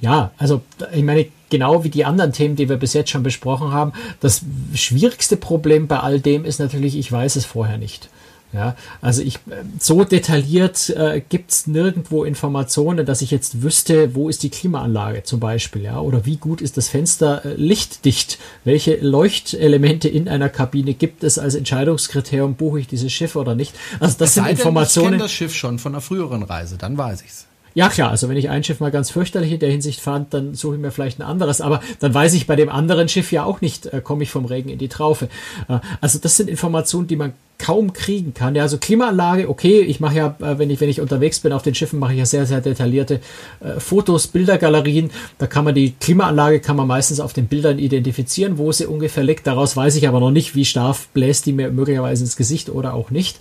Ja, 0.00 0.30
also 0.38 0.62
ich 0.92 1.02
meine, 1.02 1.26
genau 1.50 1.82
wie 1.82 1.90
die 1.90 2.04
anderen 2.04 2.32
Themen, 2.32 2.54
die 2.54 2.68
wir 2.68 2.76
bis 2.76 2.92
jetzt 2.92 3.10
schon 3.10 3.24
besprochen 3.24 3.72
haben, 3.72 3.92
das 4.20 4.42
schwierigste 4.74 5.36
Problem 5.36 5.88
bei 5.88 5.98
all 5.98 6.20
dem 6.20 6.44
ist 6.44 6.60
natürlich, 6.60 6.96
ich 6.96 7.10
weiß 7.10 7.34
es 7.34 7.44
vorher 7.44 7.76
nicht. 7.76 8.08
Ja, 8.54 8.76
also 9.00 9.20
ich 9.20 9.40
so 9.80 10.04
detailliert 10.04 10.88
äh, 10.90 11.20
gibt 11.28 11.50
es 11.50 11.66
nirgendwo 11.66 12.22
Informationen, 12.22 13.04
dass 13.04 13.20
ich 13.20 13.32
jetzt 13.32 13.62
wüsste, 13.62 14.14
wo 14.14 14.28
ist 14.28 14.44
die 14.44 14.48
Klimaanlage 14.48 15.24
zum 15.24 15.40
Beispiel, 15.40 15.82
ja, 15.82 15.98
oder 15.98 16.24
wie 16.24 16.36
gut 16.36 16.60
ist 16.60 16.76
das 16.76 16.88
Fenster 16.88 17.44
äh, 17.44 17.54
lichtdicht, 17.54 18.38
welche 18.62 18.96
Leuchtelemente 18.98 20.08
in 20.08 20.28
einer 20.28 20.48
Kabine 20.48 20.94
gibt 20.94 21.24
es 21.24 21.36
als 21.36 21.56
Entscheidungskriterium, 21.56 22.54
buche 22.54 22.78
ich 22.78 22.86
dieses 22.86 23.12
Schiff 23.12 23.34
oder 23.34 23.56
nicht. 23.56 23.74
Also 23.98 24.16
das 24.18 24.28
es 24.28 24.34
sind 24.34 24.46
Informationen. 24.46 25.06
Ich 25.06 25.10
kenne 25.10 25.22
das 25.24 25.32
Schiff 25.32 25.52
schon 25.52 25.80
von 25.80 25.92
einer 25.92 26.00
früheren 26.00 26.44
Reise, 26.44 26.76
dann 26.78 26.96
weiß 26.96 27.22
ich's. 27.22 27.46
Ja, 27.74 27.88
klar, 27.88 28.10
also 28.10 28.28
wenn 28.28 28.36
ich 28.36 28.50
ein 28.50 28.62
Schiff 28.62 28.78
mal 28.78 28.92
ganz 28.92 29.10
fürchterlich 29.10 29.50
in 29.50 29.58
der 29.58 29.70
Hinsicht 29.70 30.00
fand, 30.00 30.32
dann 30.32 30.54
suche 30.54 30.76
ich 30.76 30.80
mir 30.80 30.92
vielleicht 30.92 31.18
ein 31.18 31.22
anderes, 31.22 31.60
aber 31.60 31.80
dann 31.98 32.14
weiß 32.14 32.34
ich 32.34 32.46
bei 32.46 32.54
dem 32.54 32.68
anderen 32.68 33.08
Schiff 33.08 33.32
ja 33.32 33.44
auch 33.44 33.60
nicht, 33.60 33.86
äh, 33.86 34.00
komme 34.00 34.22
ich 34.22 34.30
vom 34.30 34.44
Regen 34.44 34.68
in 34.68 34.78
die 34.78 34.88
Traufe. 34.88 35.28
Äh, 35.68 35.80
also 36.00 36.20
das 36.20 36.36
sind 36.36 36.48
Informationen, 36.48 37.08
die 37.08 37.16
man 37.16 37.32
kaum 37.58 37.92
kriegen 37.92 38.34
kann. 38.34 38.54
Ja, 38.54 38.62
also 38.62 38.78
Klimaanlage, 38.78 39.48
okay, 39.48 39.80
ich 39.80 39.98
mache 39.98 40.16
ja, 40.16 40.36
äh, 40.40 40.58
wenn 40.58 40.70
ich, 40.70 40.80
wenn 40.80 40.88
ich 40.88 41.00
unterwegs 41.00 41.40
bin 41.40 41.52
auf 41.52 41.62
den 41.62 41.74
Schiffen, 41.74 41.98
mache 41.98 42.12
ich 42.12 42.18
ja 42.18 42.26
sehr, 42.26 42.46
sehr 42.46 42.60
detaillierte 42.60 43.20
äh, 43.60 43.80
Fotos, 43.80 44.26
Bildergalerien. 44.28 45.10
Da 45.38 45.46
kann 45.46 45.64
man 45.64 45.74
die 45.74 45.92
Klimaanlage, 45.92 46.60
kann 46.60 46.76
man 46.76 46.86
meistens 46.86 47.20
auf 47.20 47.32
den 47.32 47.46
Bildern 47.46 47.78
identifizieren, 47.78 48.58
wo 48.58 48.70
sie 48.70 48.86
ungefähr 48.86 49.24
liegt. 49.24 49.46
Daraus 49.46 49.76
weiß 49.76 49.96
ich 49.96 50.06
aber 50.06 50.20
noch 50.20 50.30
nicht, 50.30 50.54
wie 50.54 50.64
stark 50.64 50.96
bläst 51.12 51.46
die 51.46 51.52
mir 51.52 51.70
möglicherweise 51.70 52.22
ins 52.24 52.36
Gesicht 52.36 52.68
oder 52.70 52.94
auch 52.94 53.10
nicht. 53.10 53.38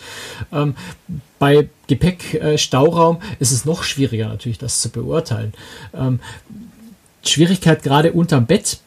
Ähm, 0.51 0.75
bei 1.43 1.67
Gepäckstauraum 1.87 3.17
äh, 3.17 3.35
ist 3.41 3.51
es 3.51 3.65
noch 3.65 3.83
schwieriger 3.83 4.29
natürlich, 4.29 4.59
das 4.59 4.79
zu 4.79 4.89
beurteilen. 4.89 5.53
Ähm, 5.93 6.21
Schwierigkeit 7.21 7.83
gerade 7.83 8.13
unterm 8.13 8.45
Bett. 8.45 8.79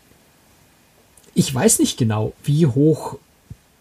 Ich 1.35 1.55
weiß 1.55 1.81
nicht 1.81 1.99
genau, 1.99 2.33
wie 2.45 2.65
hoch 2.65 3.19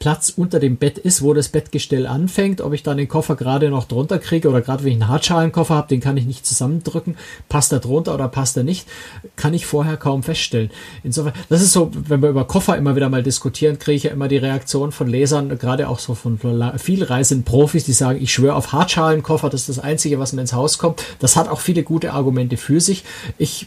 Platz 0.06 0.32
unter 0.38 0.60
dem 0.60 0.78
Bett 0.78 1.00
ist, 1.00 1.24
wo 1.24 1.34
das 1.34 1.50
Bettgestell 1.50 2.06
anfängt, 2.06 2.62
ob 2.62 2.74
ich 2.74 2.84
dann 2.84 2.98
den 2.98 3.08
Koffer 3.08 3.36
gerade 3.36 3.72
noch 3.72 3.86
drunter 3.86 4.20
kriege 4.20 4.48
oder 4.48 4.62
gerade 4.62 4.84
wenn 4.84 4.92
ich 4.92 5.02
einen 5.02 5.08
Hartschalenkoffer 5.08 5.74
habe, 5.74 5.88
den 5.88 6.00
kann 6.00 6.16
ich 6.16 6.28
nicht 6.28 6.46
zusammendrücken, 6.46 7.18
passt 7.50 7.74
er 7.74 7.80
drunter 7.80 8.14
oder 8.14 8.28
passt 8.28 8.56
er 8.56 8.64
nicht, 8.64 8.88
kann 9.36 9.56
ich 9.56 9.66
vorher 9.66 9.98
kaum 9.98 10.22
feststellen. 10.22 10.70
Insofern, 11.04 11.34
das 11.50 11.64
ist 11.64 11.72
so, 11.72 11.90
wenn 11.92 12.22
wir 12.22 12.30
über 12.30 12.46
Koffer 12.46 12.78
immer 12.78 12.96
wieder 12.96 13.10
mal 13.10 13.24
diskutieren, 13.24 13.80
kriege 13.80 13.96
ich 13.96 14.04
ja 14.04 14.12
immer 14.12 14.28
die 14.28 14.38
Reaktion 14.38 14.92
von 14.92 15.08
Lesern, 15.08 15.58
gerade 15.58 15.90
auch 15.90 15.98
so 15.98 16.14
von 16.14 16.38
vielreisenden 16.78 17.44
Profis, 17.44 17.86
die 17.86 17.94
sagen, 17.94 18.22
ich 18.22 18.32
schwöre 18.32 18.54
auf 18.54 18.74
Hartschalenkoffer, 18.74 19.50
das 19.50 19.62
ist 19.62 19.70
das 19.70 19.80
Einzige, 19.80 20.20
was 20.20 20.34
mir 20.34 20.42
ins 20.42 20.54
Haus 20.54 20.78
kommt. 20.78 21.04
Das 21.18 21.36
hat 21.36 21.50
auch 21.50 21.62
viele 21.62 21.82
gute 21.82 22.14
Argumente 22.14 22.58
für 22.58 22.80
sich. 22.80 23.06
Ich 23.40 23.66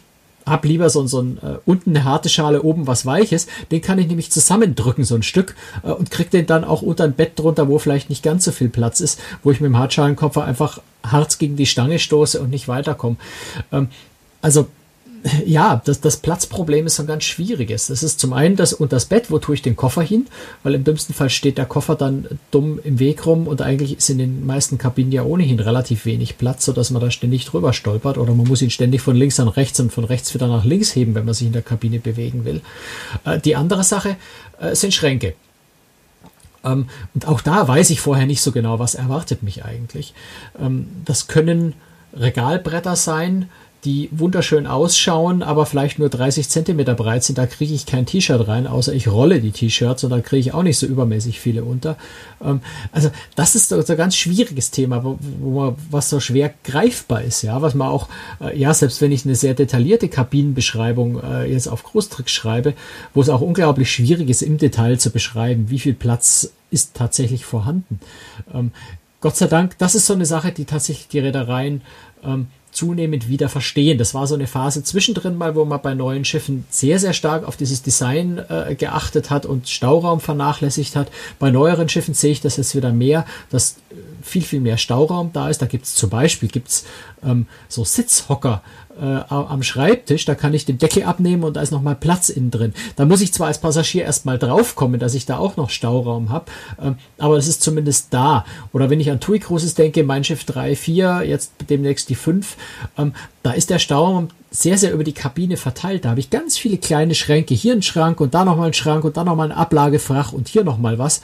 habe 0.48 0.68
lieber 0.68 0.90
so, 0.90 1.06
so 1.06 1.20
ein 1.20 1.38
äh, 1.38 1.58
unten 1.64 1.90
eine 1.90 2.04
harte 2.04 2.28
Schale, 2.28 2.62
oben 2.62 2.86
was 2.86 3.06
Weiches. 3.06 3.46
Den 3.70 3.80
kann 3.80 3.98
ich 3.98 4.08
nämlich 4.08 4.30
zusammendrücken, 4.30 5.04
so 5.04 5.14
ein 5.14 5.22
Stück, 5.22 5.54
äh, 5.82 5.90
und 5.90 6.10
krieg 6.10 6.30
den 6.30 6.46
dann 6.46 6.64
auch 6.64 6.82
unter 6.82 7.04
ein 7.04 7.14
Bett 7.14 7.38
drunter, 7.38 7.68
wo 7.68 7.78
vielleicht 7.78 8.10
nicht 8.10 8.22
ganz 8.22 8.44
so 8.44 8.52
viel 8.52 8.68
Platz 8.68 9.00
ist, 9.00 9.20
wo 9.42 9.50
ich 9.50 9.60
mit 9.60 9.68
dem 9.68 9.78
Hartschalenkoffer 9.78 10.44
einfach 10.44 10.80
hart 11.04 11.38
gegen 11.38 11.56
die 11.56 11.66
Stange 11.66 11.98
stoße 11.98 12.40
und 12.40 12.50
nicht 12.50 12.68
weiterkomme. 12.68 13.16
Ähm, 13.72 13.88
also 14.40 14.68
ja, 15.44 15.80
das, 15.84 16.00
das 16.00 16.16
Platzproblem 16.18 16.86
ist 16.86 17.00
ein 17.00 17.06
ganz 17.06 17.24
schwieriges. 17.24 17.88
Das 17.88 18.02
ist 18.02 18.20
zum 18.20 18.32
einen 18.32 18.56
das 18.56 18.72
und 18.72 18.92
das 18.92 19.06
Bett, 19.06 19.30
wo 19.30 19.38
tue 19.38 19.54
ich 19.54 19.62
den 19.62 19.76
Koffer 19.76 20.02
hin? 20.02 20.26
Weil 20.62 20.74
im 20.74 20.84
dümmsten 20.84 21.14
Fall 21.14 21.30
steht 21.30 21.58
der 21.58 21.66
Koffer 21.66 21.94
dann 21.94 22.26
dumm 22.50 22.78
im 22.82 22.98
Weg 22.98 23.26
rum 23.26 23.46
und 23.46 23.62
eigentlich 23.62 23.98
ist 23.98 24.10
in 24.10 24.18
den 24.18 24.46
meisten 24.46 24.78
Kabinen 24.78 25.12
ja 25.12 25.22
ohnehin 25.22 25.60
relativ 25.60 26.04
wenig 26.04 26.38
Platz, 26.38 26.64
sodass 26.64 26.90
man 26.90 27.02
da 27.02 27.10
ständig 27.10 27.44
drüber 27.46 27.72
stolpert 27.72 28.18
oder 28.18 28.34
man 28.34 28.46
muss 28.46 28.62
ihn 28.62 28.70
ständig 28.70 29.00
von 29.00 29.16
links 29.16 29.40
an 29.40 29.48
rechts 29.48 29.80
und 29.80 29.92
von 29.92 30.04
rechts 30.04 30.32
wieder 30.34 30.46
nach 30.46 30.64
links 30.64 30.94
heben, 30.94 31.14
wenn 31.14 31.24
man 31.24 31.34
sich 31.34 31.46
in 31.46 31.52
der 31.52 31.62
Kabine 31.62 31.98
bewegen 31.98 32.44
will. 32.44 32.60
Äh, 33.24 33.38
die 33.40 33.56
andere 33.56 33.84
Sache 33.84 34.16
äh, 34.60 34.74
sind 34.74 34.94
Schränke. 34.94 35.34
Ähm, 36.64 36.88
und 37.14 37.26
auch 37.26 37.40
da 37.40 37.66
weiß 37.66 37.90
ich 37.90 38.00
vorher 38.00 38.26
nicht 38.26 38.42
so 38.42 38.52
genau, 38.52 38.78
was 38.78 38.94
erwartet 38.94 39.42
mich 39.42 39.64
eigentlich. 39.64 40.14
Ähm, 40.60 40.88
das 41.04 41.28
können 41.28 41.74
Regalbretter 42.14 42.96
sein, 42.96 43.48
die 43.84 44.08
wunderschön 44.10 44.66
ausschauen, 44.66 45.42
aber 45.42 45.64
vielleicht 45.64 46.00
nur 46.00 46.08
30 46.08 46.48
Zentimeter 46.48 46.94
breit 46.94 47.22
sind, 47.22 47.38
da 47.38 47.46
kriege 47.46 47.72
ich 47.72 47.86
kein 47.86 48.06
T-Shirt 48.06 48.48
rein, 48.48 48.66
außer 48.66 48.92
ich 48.92 49.06
rolle 49.06 49.40
die 49.40 49.52
T-Shirts 49.52 50.02
und 50.02 50.10
da 50.10 50.20
kriege 50.20 50.40
ich 50.40 50.52
auch 50.52 50.64
nicht 50.64 50.78
so 50.78 50.86
übermäßig 50.86 51.38
viele 51.38 51.62
unter. 51.62 51.96
Ähm, 52.44 52.60
also 52.90 53.10
das 53.36 53.54
ist 53.54 53.68
so 53.68 53.76
ein 53.76 53.96
ganz 53.96 54.16
schwieriges 54.16 54.72
Thema, 54.72 55.04
wo, 55.04 55.18
wo 55.40 55.60
man, 55.60 55.76
was 55.90 56.10
so 56.10 56.18
schwer 56.18 56.52
greifbar 56.64 57.22
ist, 57.22 57.42
ja, 57.42 57.62
was 57.62 57.74
man 57.74 57.88
auch, 57.88 58.08
äh, 58.40 58.58
ja, 58.58 58.74
selbst 58.74 59.00
wenn 59.00 59.12
ich 59.12 59.24
eine 59.24 59.36
sehr 59.36 59.54
detaillierte 59.54 60.08
Kabinenbeschreibung 60.08 61.22
äh, 61.22 61.52
jetzt 61.52 61.68
auf 61.68 61.84
Großtrick 61.84 62.28
schreibe, 62.28 62.74
wo 63.14 63.20
es 63.20 63.28
auch 63.28 63.40
unglaublich 63.40 63.92
schwierig 63.92 64.28
ist, 64.28 64.42
im 64.42 64.58
Detail 64.58 64.98
zu 64.98 65.10
beschreiben, 65.10 65.70
wie 65.70 65.78
viel 65.78 65.94
Platz 65.94 66.52
ist 66.70 66.94
tatsächlich 66.94 67.44
vorhanden. 67.44 68.00
Ähm, 68.52 68.72
Gott 69.20 69.36
sei 69.36 69.46
Dank, 69.46 69.78
das 69.78 69.94
ist 69.94 70.06
so 70.06 70.14
eine 70.14 70.26
Sache, 70.26 70.52
die 70.52 70.64
tatsächlich 70.64 71.08
die 71.08 71.18
Reedereien 71.18 71.82
ähm, 72.24 72.48
zunehmend 72.72 73.28
wieder 73.28 73.48
verstehen. 73.48 73.98
Das 73.98 74.14
war 74.14 74.26
so 74.26 74.34
eine 74.34 74.46
Phase 74.46 74.82
zwischendrin 74.82 75.36
mal, 75.36 75.54
wo 75.54 75.64
man 75.64 75.80
bei 75.80 75.94
neuen 75.94 76.24
Schiffen 76.24 76.64
sehr, 76.70 76.98
sehr 76.98 77.12
stark 77.12 77.46
auf 77.46 77.56
dieses 77.56 77.82
Design 77.82 78.38
äh, 78.48 78.74
geachtet 78.74 79.30
hat 79.30 79.46
und 79.46 79.68
Stauraum 79.68 80.20
vernachlässigt 80.20 80.96
hat. 80.96 81.10
Bei 81.38 81.50
neueren 81.50 81.88
Schiffen 81.88 82.14
sehe 82.14 82.32
ich 82.32 82.40
das 82.40 82.56
jetzt 82.56 82.74
wieder 82.74 82.92
mehr, 82.92 83.24
dass 83.50 83.76
viel, 84.22 84.42
viel 84.42 84.60
mehr 84.60 84.76
Stauraum 84.76 85.30
da 85.32 85.48
ist. 85.48 85.62
Da 85.62 85.66
gibt 85.66 85.84
es 85.86 85.94
zum 85.94 86.10
Beispiel 86.10 86.48
gibt's, 86.48 86.84
ähm, 87.24 87.46
so 87.68 87.84
Sitzhocker, 87.84 88.62
äh, 89.00 89.22
am 89.28 89.62
Schreibtisch, 89.62 90.24
da 90.24 90.34
kann 90.34 90.54
ich 90.54 90.64
den 90.64 90.78
Deckel 90.78 91.04
abnehmen 91.04 91.44
und 91.44 91.54
da 91.54 91.62
ist 91.62 91.70
nochmal 91.70 91.94
Platz 91.94 92.28
innen 92.28 92.50
drin. 92.50 92.74
Da 92.96 93.04
muss 93.04 93.20
ich 93.20 93.32
zwar 93.32 93.46
als 93.46 93.58
Passagier 93.58 94.04
erstmal 94.04 94.38
draufkommen, 94.38 94.98
dass 94.98 95.14
ich 95.14 95.24
da 95.24 95.38
auch 95.38 95.56
noch 95.56 95.70
Stauraum 95.70 96.30
habe, 96.30 96.46
ähm, 96.82 96.96
aber 97.16 97.36
es 97.36 97.46
ist 97.46 97.62
zumindest 97.62 98.08
da. 98.10 98.44
Oder 98.72 98.90
wenn 98.90 99.00
ich 99.00 99.10
an 99.10 99.20
TUI 99.20 99.38
Cruises 99.38 99.74
denke, 99.74 100.02
mein 100.02 100.24
Schiff 100.24 100.44
3, 100.44 100.74
4, 100.74 101.22
jetzt 101.24 101.52
demnächst 101.70 102.08
die 102.08 102.16
5, 102.16 102.56
ähm, 102.98 103.14
da 103.42 103.52
ist 103.52 103.70
der 103.70 103.78
Stauraum 103.78 104.28
sehr, 104.50 104.78
sehr 104.78 104.92
über 104.92 105.04
die 105.04 105.12
Kabine 105.12 105.56
verteilt. 105.56 106.04
Da 106.04 106.10
habe 106.10 106.20
ich 106.20 106.30
ganz 106.30 106.56
viele 106.56 106.78
kleine 106.78 107.14
Schränke. 107.14 107.54
Hier 107.54 107.74
ein 107.74 107.82
Schrank 107.82 108.20
und 108.20 108.34
da 108.34 108.44
nochmal 108.44 108.68
ein 108.68 108.74
Schrank 108.74 109.04
und 109.04 109.16
da 109.16 109.24
nochmal 109.24 109.50
ein 109.50 109.56
Ablagefach 109.56 110.32
und 110.32 110.48
hier 110.48 110.64
nochmal 110.64 110.98
was. 110.98 111.20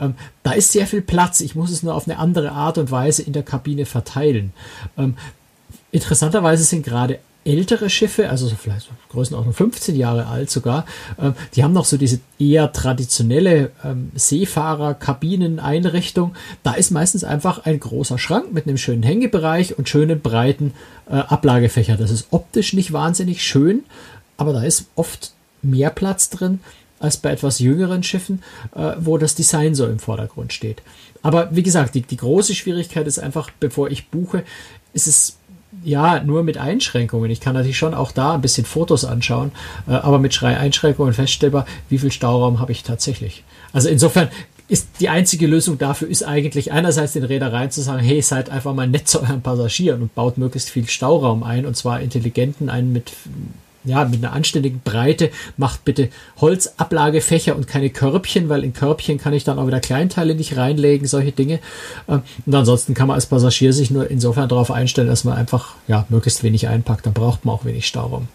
Ähm, 0.00 0.14
da 0.42 0.52
ist 0.52 0.72
sehr 0.72 0.86
viel 0.86 1.02
Platz. 1.02 1.40
Ich 1.40 1.54
muss 1.54 1.70
es 1.70 1.82
nur 1.82 1.94
auf 1.94 2.06
eine 2.06 2.18
andere 2.18 2.52
Art 2.52 2.78
und 2.78 2.90
Weise 2.90 3.22
in 3.22 3.32
der 3.32 3.42
Kabine 3.42 3.86
verteilen. 3.86 4.52
Ähm, 4.96 5.16
Interessanterweise 5.90 6.64
sind 6.64 6.84
gerade 6.84 7.18
ältere 7.44 7.88
Schiffe, 7.88 8.28
also 8.28 8.48
vielleicht 8.48 8.86
so 8.86 8.90
Größenordnung 9.10 9.54
15 9.54 9.94
Jahre 9.96 10.26
alt 10.26 10.50
sogar, 10.50 10.84
ähm, 11.18 11.32
die 11.54 11.64
haben 11.64 11.72
noch 11.72 11.86
so 11.86 11.96
diese 11.96 12.20
eher 12.38 12.70
traditionelle 12.72 13.70
ähm, 13.84 14.12
Seefahrer-Kabineneinrichtung. 14.14 16.34
Da 16.62 16.74
ist 16.74 16.90
meistens 16.90 17.24
einfach 17.24 17.64
ein 17.64 17.80
großer 17.80 18.18
Schrank 18.18 18.52
mit 18.52 18.66
einem 18.66 18.76
schönen 18.76 19.02
Hängebereich 19.02 19.78
und 19.78 19.88
schönen 19.88 20.20
breiten 20.20 20.74
äh, 21.08 21.14
Ablagefächer. 21.14 21.96
Das 21.96 22.10
ist 22.10 22.26
optisch 22.30 22.74
nicht 22.74 22.92
wahnsinnig 22.92 23.42
schön, 23.42 23.84
aber 24.36 24.52
da 24.52 24.62
ist 24.62 24.84
oft 24.94 25.32
mehr 25.62 25.90
Platz 25.90 26.30
drin 26.30 26.60
als 27.00 27.16
bei 27.16 27.30
etwas 27.30 27.60
jüngeren 27.60 28.02
Schiffen, 28.02 28.42
äh, 28.74 28.92
wo 28.98 29.18
das 29.18 29.34
Design 29.34 29.74
so 29.74 29.86
im 29.86 29.98
Vordergrund 29.98 30.52
steht. 30.52 30.82
Aber 31.22 31.54
wie 31.54 31.62
gesagt, 31.62 31.94
die, 31.94 32.02
die 32.02 32.16
große 32.16 32.54
Schwierigkeit 32.54 33.06
ist 33.06 33.18
einfach, 33.18 33.50
bevor 33.58 33.90
ich 33.90 34.08
buche, 34.08 34.44
ist 34.92 35.06
es 35.06 35.36
ja, 35.84 36.22
nur 36.22 36.42
mit 36.42 36.58
Einschränkungen. 36.58 37.30
Ich 37.30 37.40
kann 37.40 37.54
natürlich 37.54 37.78
schon 37.78 37.94
auch 37.94 38.12
da 38.12 38.34
ein 38.34 38.40
bisschen 38.40 38.64
Fotos 38.64 39.04
anschauen, 39.04 39.52
äh, 39.86 39.92
aber 39.92 40.18
mit 40.18 40.42
Einschränkungen 40.42 41.12
feststellbar, 41.12 41.66
wie 41.88 41.98
viel 41.98 42.12
Stauraum 42.12 42.60
habe 42.60 42.72
ich 42.72 42.82
tatsächlich. 42.82 43.44
Also 43.72 43.88
insofern 43.88 44.28
ist 44.68 44.88
die 45.00 45.08
einzige 45.08 45.46
Lösung 45.46 45.78
dafür 45.78 46.08
ist 46.08 46.22
eigentlich 46.22 46.72
einerseits 46.72 47.14
den 47.14 47.24
Reedereien 47.24 47.70
zu 47.70 47.80
sagen, 47.80 48.00
hey, 48.00 48.20
seid 48.20 48.50
einfach 48.50 48.74
mal 48.74 48.86
nett 48.86 49.08
zu 49.08 49.20
euren 49.20 49.40
Passagieren 49.40 50.02
und 50.02 50.14
baut 50.14 50.36
möglichst 50.36 50.70
viel 50.70 50.86
Stauraum 50.88 51.42
ein 51.42 51.64
und 51.64 51.76
zwar 51.76 52.00
intelligenten, 52.00 52.68
einen 52.68 52.92
mit 52.92 53.12
ja, 53.84 54.04
mit 54.04 54.24
einer 54.24 54.32
anständigen 54.32 54.80
Breite. 54.84 55.30
Macht 55.56 55.84
bitte 55.84 56.08
Holzablagefächer 56.40 57.56
und 57.56 57.66
keine 57.66 57.90
Körbchen, 57.90 58.48
weil 58.48 58.64
in 58.64 58.72
Körbchen 58.72 59.18
kann 59.18 59.32
ich 59.32 59.44
dann 59.44 59.58
auch 59.58 59.66
wieder 59.66 59.80
Kleinteile 59.80 60.34
nicht 60.34 60.56
reinlegen, 60.56 61.06
solche 61.06 61.32
Dinge. 61.32 61.60
Ähm, 62.08 62.22
und 62.46 62.54
ansonsten 62.54 62.94
kann 62.94 63.08
man 63.08 63.14
als 63.14 63.26
Passagier 63.26 63.72
sich 63.72 63.90
nur 63.90 64.10
insofern 64.10 64.48
darauf 64.48 64.70
einstellen, 64.70 65.08
dass 65.08 65.24
man 65.24 65.36
einfach 65.36 65.74
ja, 65.86 66.06
möglichst 66.08 66.42
wenig 66.42 66.68
einpackt. 66.68 67.06
Dann 67.06 67.14
braucht 67.14 67.44
man 67.44 67.54
auch 67.54 67.64
wenig 67.64 67.86
Stauraum. 67.86 68.28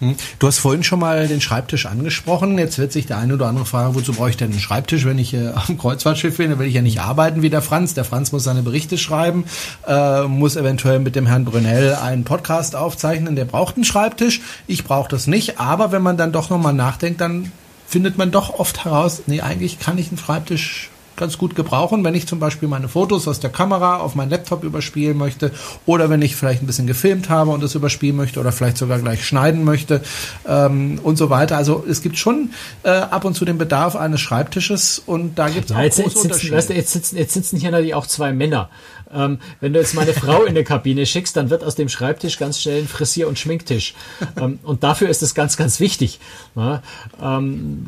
Hm. 0.00 0.16
Du 0.38 0.46
hast 0.46 0.58
vorhin 0.58 0.84
schon 0.84 1.00
mal 1.00 1.26
den 1.26 1.40
Schreibtisch 1.40 1.86
angesprochen. 1.86 2.56
Jetzt 2.58 2.78
wird 2.78 2.92
sich 2.92 3.06
der 3.06 3.18
eine 3.18 3.34
oder 3.34 3.46
andere 3.46 3.66
fragen, 3.66 3.94
wozu 3.94 4.12
brauche 4.12 4.30
ich 4.30 4.36
denn 4.36 4.50
einen 4.50 4.60
Schreibtisch, 4.60 5.04
wenn 5.04 5.18
ich 5.18 5.34
äh, 5.34 5.52
am 5.68 5.78
Kreuzfahrtschiff 5.78 6.36
bin? 6.36 6.50
Da 6.50 6.58
will 6.58 6.68
ich 6.68 6.74
ja 6.74 6.82
nicht 6.82 7.00
arbeiten 7.00 7.42
wie 7.42 7.50
der 7.50 7.62
Franz. 7.62 7.94
Der 7.94 8.04
Franz 8.04 8.32
muss 8.32 8.44
seine 8.44 8.62
Berichte 8.62 8.98
schreiben, 8.98 9.44
äh, 9.86 10.22
muss 10.22 10.56
eventuell 10.56 11.00
mit 11.00 11.16
dem 11.16 11.26
Herrn 11.26 11.44
Brunel 11.44 11.96
einen 11.96 12.24
Podcast 12.24 12.76
aufzeichnen. 12.76 13.36
Der 13.36 13.44
braucht 13.44 13.76
einen 13.76 13.84
Schreibtisch. 13.84 14.40
Ich 14.66 14.84
brauche 14.84 15.08
das 15.08 15.26
nicht. 15.26 15.58
Aber 15.58 15.92
wenn 15.92 16.02
man 16.02 16.16
dann 16.16 16.32
doch 16.32 16.50
nochmal 16.50 16.74
nachdenkt, 16.74 17.20
dann 17.20 17.50
findet 17.88 18.18
man 18.18 18.30
doch 18.30 18.58
oft 18.58 18.84
heraus, 18.84 19.22
nee, 19.26 19.40
eigentlich 19.40 19.78
kann 19.78 19.96
ich 19.96 20.08
einen 20.08 20.18
Schreibtisch 20.18 20.90
ganz 21.18 21.36
gut 21.36 21.54
gebrauchen, 21.54 22.04
wenn 22.04 22.14
ich 22.14 22.26
zum 22.26 22.38
Beispiel 22.38 22.68
meine 22.68 22.88
Fotos 22.88 23.28
aus 23.28 23.40
der 23.40 23.50
Kamera 23.50 23.98
auf 23.98 24.14
meinen 24.14 24.30
Laptop 24.30 24.64
überspielen 24.64 25.18
möchte 25.18 25.50
oder 25.84 26.08
wenn 26.08 26.22
ich 26.22 26.36
vielleicht 26.36 26.62
ein 26.62 26.66
bisschen 26.66 26.86
gefilmt 26.86 27.28
habe 27.28 27.50
und 27.50 27.62
das 27.62 27.74
überspielen 27.74 28.16
möchte 28.16 28.40
oder 28.40 28.52
vielleicht 28.52 28.78
sogar 28.78 28.98
gleich 28.98 29.26
schneiden 29.26 29.64
möchte 29.64 30.00
ähm, 30.46 30.98
und 31.02 31.18
so 31.18 31.28
weiter. 31.30 31.56
Also 31.56 31.84
es 31.88 32.00
gibt 32.00 32.16
schon 32.16 32.50
äh, 32.84 32.90
ab 32.90 33.24
und 33.24 33.34
zu 33.34 33.44
den 33.44 33.58
Bedarf 33.58 33.96
eines 33.96 34.20
Schreibtisches 34.20 35.02
und 35.04 35.38
da 35.38 35.48
gibt 35.48 35.66
es 35.66 35.70
ja, 35.70 35.76
auch 35.76 35.82
jetzt, 35.82 36.02
große 36.02 36.28
jetzt 36.28 36.40
sitzen, 36.40 36.54
weißt 36.54 36.70
du, 36.70 36.74
jetzt, 36.74 36.92
sitzen, 36.92 37.16
jetzt 37.16 37.34
sitzen 37.34 37.58
hier 37.58 37.70
natürlich 37.70 37.94
auch 37.94 38.06
zwei 38.06 38.32
Männer. 38.32 38.70
Ähm, 39.12 39.38
wenn 39.60 39.72
du 39.72 39.80
jetzt 39.80 39.94
meine 39.94 40.12
Frau 40.12 40.42
in 40.42 40.50
eine 40.50 40.64
Kabine 40.64 41.06
schickst, 41.06 41.36
dann 41.36 41.50
wird 41.50 41.64
aus 41.64 41.74
dem 41.74 41.88
Schreibtisch 41.88 42.38
ganz 42.38 42.60
schnell 42.60 42.82
ein 42.82 42.88
Frisier- 42.88 43.28
und 43.28 43.38
Schminktisch. 43.38 43.94
Ähm, 44.38 44.58
und 44.62 44.84
dafür 44.84 45.08
ist 45.08 45.22
es 45.22 45.34
ganz, 45.34 45.56
ganz 45.56 45.80
wichtig. 45.80 46.20
Ja, 46.54 46.82
ähm, 47.20 47.86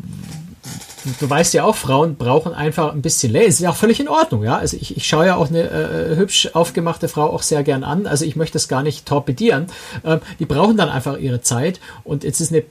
du 1.18 1.30
weißt 1.30 1.54
ja 1.54 1.64
auch, 1.64 1.76
Frauen 1.76 2.16
brauchen 2.16 2.52
einfach 2.52 2.92
ein 2.92 3.02
bisschen 3.02 3.32
Laser. 3.32 3.48
Ist 3.48 3.60
ja 3.60 3.70
auch 3.70 3.76
völlig 3.76 4.00
in 4.00 4.08
Ordnung, 4.08 4.44
ja. 4.44 4.58
Also 4.58 4.76
ich, 4.76 4.96
ich 4.96 5.06
schaue 5.06 5.26
ja 5.26 5.36
auch 5.36 5.48
eine 5.48 5.62
äh, 5.62 6.16
hübsch 6.16 6.50
aufgemachte 6.52 7.08
Frau 7.08 7.30
auch 7.30 7.42
sehr 7.42 7.62
gern 7.62 7.84
an. 7.84 8.06
Also 8.06 8.24
ich 8.24 8.36
möchte 8.36 8.54
das 8.54 8.68
gar 8.68 8.82
nicht 8.82 9.06
torpedieren. 9.06 9.66
Ähm, 10.04 10.20
die 10.38 10.46
brauchen 10.46 10.76
dann 10.76 10.88
einfach 10.88 11.18
ihre 11.18 11.40
Zeit. 11.40 11.80
Und 12.04 12.24
jetzt 12.24 12.40
ist 12.40 12.52
eine 12.52 12.64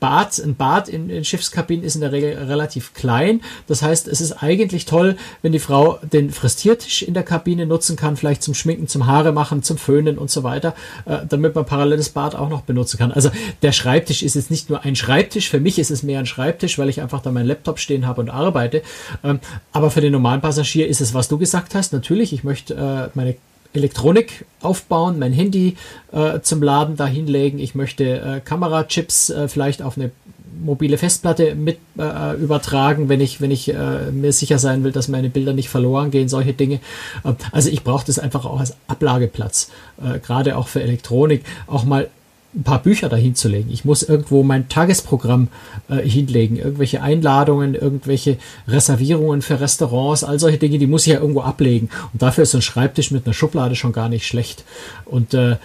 Bad, 0.00 0.38
ein 0.38 0.56
Bad 0.56 0.88
in, 0.88 1.08
in 1.08 1.24
Schiffskabinen 1.24 1.84
ist 1.84 1.94
in 1.94 2.00
der 2.00 2.12
Regel 2.12 2.34
relativ 2.34 2.94
klein. 2.94 3.40
Das 3.66 3.82
heißt, 3.82 4.08
es 4.08 4.20
ist 4.20 4.42
eigentlich 4.42 4.84
toll, 4.84 5.16
wenn 5.42 5.52
die 5.52 5.58
Frau 5.58 5.98
den 6.02 6.30
Fristiertisch 6.30 7.02
in 7.02 7.14
der 7.14 7.22
Kabine 7.22 7.66
nutzen 7.66 7.96
kann, 7.96 8.16
vielleicht 8.16 8.42
zum 8.42 8.54
Schminken, 8.54 8.88
zum 8.88 9.06
Haare 9.06 9.32
machen, 9.32 9.62
zum 9.62 9.78
Föhnen 9.78 10.18
und 10.18 10.30
so 10.30 10.42
weiter, 10.42 10.74
äh, 11.06 11.18
damit 11.28 11.54
man 11.54 11.64
paralleles 11.64 12.10
Bad 12.10 12.34
auch 12.34 12.48
noch 12.48 12.62
benutzen 12.62 12.98
kann. 12.98 13.12
Also 13.12 13.30
der 13.62 13.72
Schreibtisch 13.72 14.22
ist 14.22 14.34
jetzt 14.34 14.50
nicht 14.50 14.68
nur 14.68 14.84
ein 14.84 14.96
Schreibtisch. 14.96 15.48
Für 15.48 15.60
mich 15.60 15.78
ist 15.78 15.90
es 15.90 16.02
mehr 16.02 16.18
ein 16.18 16.26
Schreibtisch, 16.26 16.78
weil 16.78 16.88
ich 16.88 17.00
einfach 17.00 17.22
da 17.22 17.32
meinen 17.32 17.46
Laptop 17.46 17.78
stehen 17.78 18.06
habe 18.06 18.20
und 18.20 18.30
arbeite. 18.30 18.82
Ähm, 19.24 19.40
aber 19.72 19.90
für 19.90 20.00
den 20.00 20.12
normalen 20.12 20.40
Passagier 20.40 20.88
ist 20.88 21.00
es, 21.00 21.14
was 21.14 21.28
du 21.28 21.38
gesagt 21.38 21.74
hast. 21.74 21.92
Natürlich, 21.92 22.32
ich 22.32 22.44
möchte 22.44 22.74
äh, 22.74 23.10
meine 23.14 23.36
Elektronik 23.76 24.44
aufbauen, 24.60 25.18
mein 25.18 25.32
Handy 25.32 25.76
äh, 26.12 26.40
zum 26.40 26.62
Laden 26.62 26.96
dahinlegen. 26.96 27.58
Ich 27.58 27.74
möchte 27.74 28.04
äh, 28.04 28.40
Kamerachips 28.40 29.30
äh, 29.30 29.48
vielleicht 29.48 29.82
auf 29.82 29.96
eine 29.96 30.10
mobile 30.58 30.98
Festplatte 30.98 31.54
mit 31.54 31.78
äh, 31.98 32.34
übertragen, 32.36 33.08
wenn 33.08 33.20
ich, 33.20 33.40
wenn 33.40 33.50
ich 33.50 33.72
äh, 33.72 34.10
mir 34.10 34.32
sicher 34.32 34.58
sein 34.58 34.84
will, 34.84 34.92
dass 34.92 35.08
meine 35.08 35.28
Bilder 35.28 35.52
nicht 35.52 35.68
verloren 35.68 36.10
gehen, 36.10 36.28
solche 36.28 36.52
Dinge. 36.52 36.80
Äh, 37.24 37.34
also 37.52 37.70
ich 37.70 37.84
brauche 37.84 38.06
das 38.06 38.18
einfach 38.18 38.44
auch 38.44 38.60
als 38.60 38.74
Ablageplatz, 38.88 39.70
äh, 40.02 40.18
gerade 40.18 40.56
auch 40.56 40.68
für 40.68 40.82
Elektronik, 40.82 41.44
auch 41.66 41.84
mal 41.84 42.08
ein 42.56 42.62
paar 42.62 42.82
Bücher 42.82 43.08
dahin 43.08 43.34
zu 43.34 43.48
legen. 43.48 43.70
Ich 43.70 43.84
muss 43.84 44.02
irgendwo 44.02 44.42
mein 44.42 44.68
Tagesprogramm 44.68 45.48
äh, 45.88 45.96
hinlegen, 45.96 46.56
irgendwelche 46.56 47.02
Einladungen, 47.02 47.74
irgendwelche 47.74 48.38
Reservierungen 48.66 49.42
für 49.42 49.60
Restaurants, 49.60 50.24
all 50.24 50.38
solche 50.38 50.58
Dinge, 50.58 50.78
die 50.78 50.86
muss 50.86 51.06
ich 51.06 51.12
ja 51.12 51.20
irgendwo 51.20 51.42
ablegen. 51.42 51.90
Und 52.12 52.22
dafür 52.22 52.42
ist 52.42 52.52
so 52.52 52.58
ein 52.58 52.62
Schreibtisch 52.62 53.10
mit 53.10 53.26
einer 53.26 53.34
Schublade 53.34 53.76
schon 53.76 53.92
gar 53.92 54.08
nicht 54.08 54.26
schlecht. 54.26 54.64
Und 55.04 55.34
äh, 55.34 55.56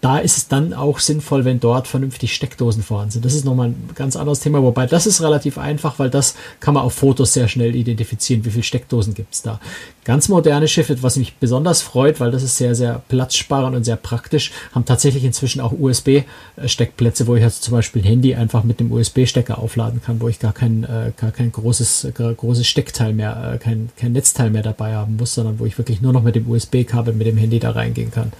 da 0.00 0.18
ist 0.18 0.36
es 0.36 0.46
dann 0.46 0.74
auch 0.74 1.00
sinnvoll, 1.00 1.44
wenn 1.44 1.58
dort 1.58 1.88
vernünftig 1.88 2.32
Steckdosen 2.32 2.84
vorhanden 2.84 3.10
sind. 3.10 3.24
Das 3.24 3.34
ist 3.34 3.44
nochmal 3.44 3.68
ein 3.68 3.90
ganz 3.96 4.14
anderes 4.14 4.38
Thema, 4.38 4.62
wobei 4.62 4.86
das 4.86 5.06
ist 5.06 5.20
relativ 5.20 5.58
einfach, 5.58 5.98
weil 5.98 6.08
das 6.08 6.36
kann 6.60 6.74
man 6.74 6.84
auf 6.84 6.94
Fotos 6.94 7.32
sehr 7.32 7.48
schnell 7.48 7.74
identifizieren, 7.74 8.44
wie 8.44 8.50
viele 8.50 8.62
Steckdosen 8.62 9.14
gibt 9.14 9.34
es 9.34 9.42
da. 9.42 9.58
Ganz 10.04 10.28
moderne 10.28 10.68
Schiffe, 10.68 11.02
was 11.02 11.16
mich 11.16 11.34
besonders 11.36 11.82
freut, 11.82 12.20
weil 12.20 12.30
das 12.30 12.44
ist 12.44 12.56
sehr, 12.56 12.76
sehr 12.76 13.02
platzsparend 13.08 13.76
und 13.76 13.82
sehr 13.82 13.96
praktisch, 13.96 14.52
haben 14.72 14.84
tatsächlich 14.84 15.24
inzwischen 15.24 15.60
auch 15.60 15.72
USB-Steckplätze, 15.72 17.26
wo 17.26 17.34
ich 17.34 17.42
also 17.42 17.60
zum 17.60 17.74
Beispiel 17.74 18.02
ein 18.02 18.06
Handy 18.06 18.36
einfach 18.36 18.62
mit 18.62 18.78
dem 18.78 18.92
USB-Stecker 18.92 19.58
aufladen 19.58 20.00
kann, 20.00 20.20
wo 20.20 20.28
ich 20.28 20.38
gar 20.38 20.52
kein, 20.52 20.84
äh, 20.84 21.12
gar 21.16 21.32
kein 21.32 21.50
großes, 21.50 22.08
großes 22.14 22.66
Steckteil 22.66 23.14
mehr, 23.14 23.54
äh, 23.54 23.58
kein, 23.58 23.90
kein 23.96 24.12
Netzteil 24.12 24.50
mehr 24.50 24.62
dabei 24.62 24.94
haben 24.94 25.16
muss, 25.16 25.34
sondern 25.34 25.58
wo 25.58 25.66
ich 25.66 25.76
wirklich 25.76 26.00
nur 26.00 26.12
noch 26.12 26.22
mit 26.22 26.36
dem 26.36 26.48
USB-Kabel 26.48 27.14
mit 27.14 27.26
dem 27.26 27.36
Handy 27.36 27.58
da 27.58 27.72
reingehen 27.72 28.12
kann. 28.12 28.32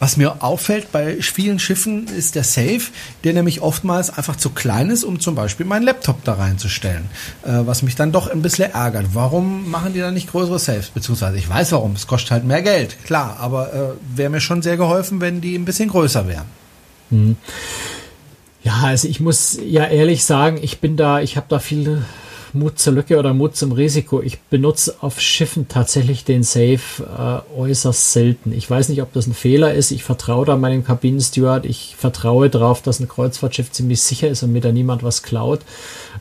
Was 0.00 0.16
mir 0.16 0.42
auffällt 0.44 0.92
bei 0.92 1.20
vielen 1.20 1.58
Schiffen 1.58 2.06
ist 2.06 2.36
der 2.36 2.44
Safe, 2.44 2.82
der 3.24 3.32
nämlich 3.32 3.62
oftmals 3.62 4.16
einfach 4.16 4.36
zu 4.36 4.50
klein 4.50 4.90
ist, 4.90 5.02
um 5.02 5.18
zum 5.18 5.34
Beispiel 5.34 5.66
meinen 5.66 5.82
Laptop 5.82 6.22
da 6.24 6.34
reinzustellen. 6.34 7.10
Äh, 7.44 7.66
was 7.66 7.82
mich 7.82 7.96
dann 7.96 8.12
doch 8.12 8.28
ein 8.28 8.40
bisschen 8.40 8.70
ärgert. 8.72 9.06
Warum 9.14 9.68
machen 9.70 9.94
die 9.94 10.00
da 10.00 10.10
nicht 10.10 10.30
größere 10.30 10.58
Safes? 10.58 10.90
Beziehungsweise 10.90 11.36
ich 11.36 11.48
weiß 11.48 11.72
warum, 11.72 11.94
es 11.94 12.06
kostet 12.06 12.30
halt 12.30 12.44
mehr 12.44 12.62
Geld, 12.62 12.96
klar, 13.04 13.38
aber 13.40 13.72
äh, 13.72 14.16
wäre 14.16 14.30
mir 14.30 14.40
schon 14.40 14.62
sehr 14.62 14.76
geholfen, 14.76 15.20
wenn 15.20 15.40
die 15.40 15.56
ein 15.56 15.64
bisschen 15.64 15.88
größer 15.88 16.28
wären. 16.28 16.46
Mhm. 17.10 17.36
Ja, 18.62 18.74
also 18.84 19.08
ich 19.08 19.20
muss 19.20 19.58
ja 19.64 19.84
ehrlich 19.86 20.24
sagen, 20.24 20.58
ich 20.60 20.78
bin 20.80 20.96
da, 20.96 21.20
ich 21.20 21.36
habe 21.36 21.46
da 21.48 21.58
viele 21.58 22.04
Mut 22.54 22.78
zur 22.78 22.92
Lücke 22.92 23.18
oder 23.18 23.34
Mut 23.34 23.56
zum 23.56 23.72
Risiko. 23.72 24.22
Ich 24.22 24.38
benutze 24.40 24.96
auf 25.00 25.20
Schiffen 25.20 25.68
tatsächlich 25.68 26.24
den 26.24 26.42
Safe 26.42 26.78
äh, 26.98 27.58
äußerst 27.58 28.12
selten. 28.12 28.52
Ich 28.52 28.68
weiß 28.68 28.88
nicht, 28.88 29.02
ob 29.02 29.12
das 29.12 29.26
ein 29.26 29.34
Fehler 29.34 29.74
ist. 29.74 29.90
Ich 29.90 30.04
vertraue 30.04 30.46
da 30.46 30.56
meinem 30.56 30.84
Kabinensteward. 30.84 31.66
Ich 31.66 31.96
vertraue 31.96 32.50
darauf, 32.50 32.82
dass 32.82 33.00
ein 33.00 33.08
Kreuzfahrtschiff 33.08 33.70
ziemlich 33.72 34.02
sicher 34.02 34.28
ist 34.28 34.42
und 34.42 34.52
mir 34.52 34.60
da 34.60 34.72
niemand 34.72 35.02
was 35.02 35.22
klaut. 35.22 35.60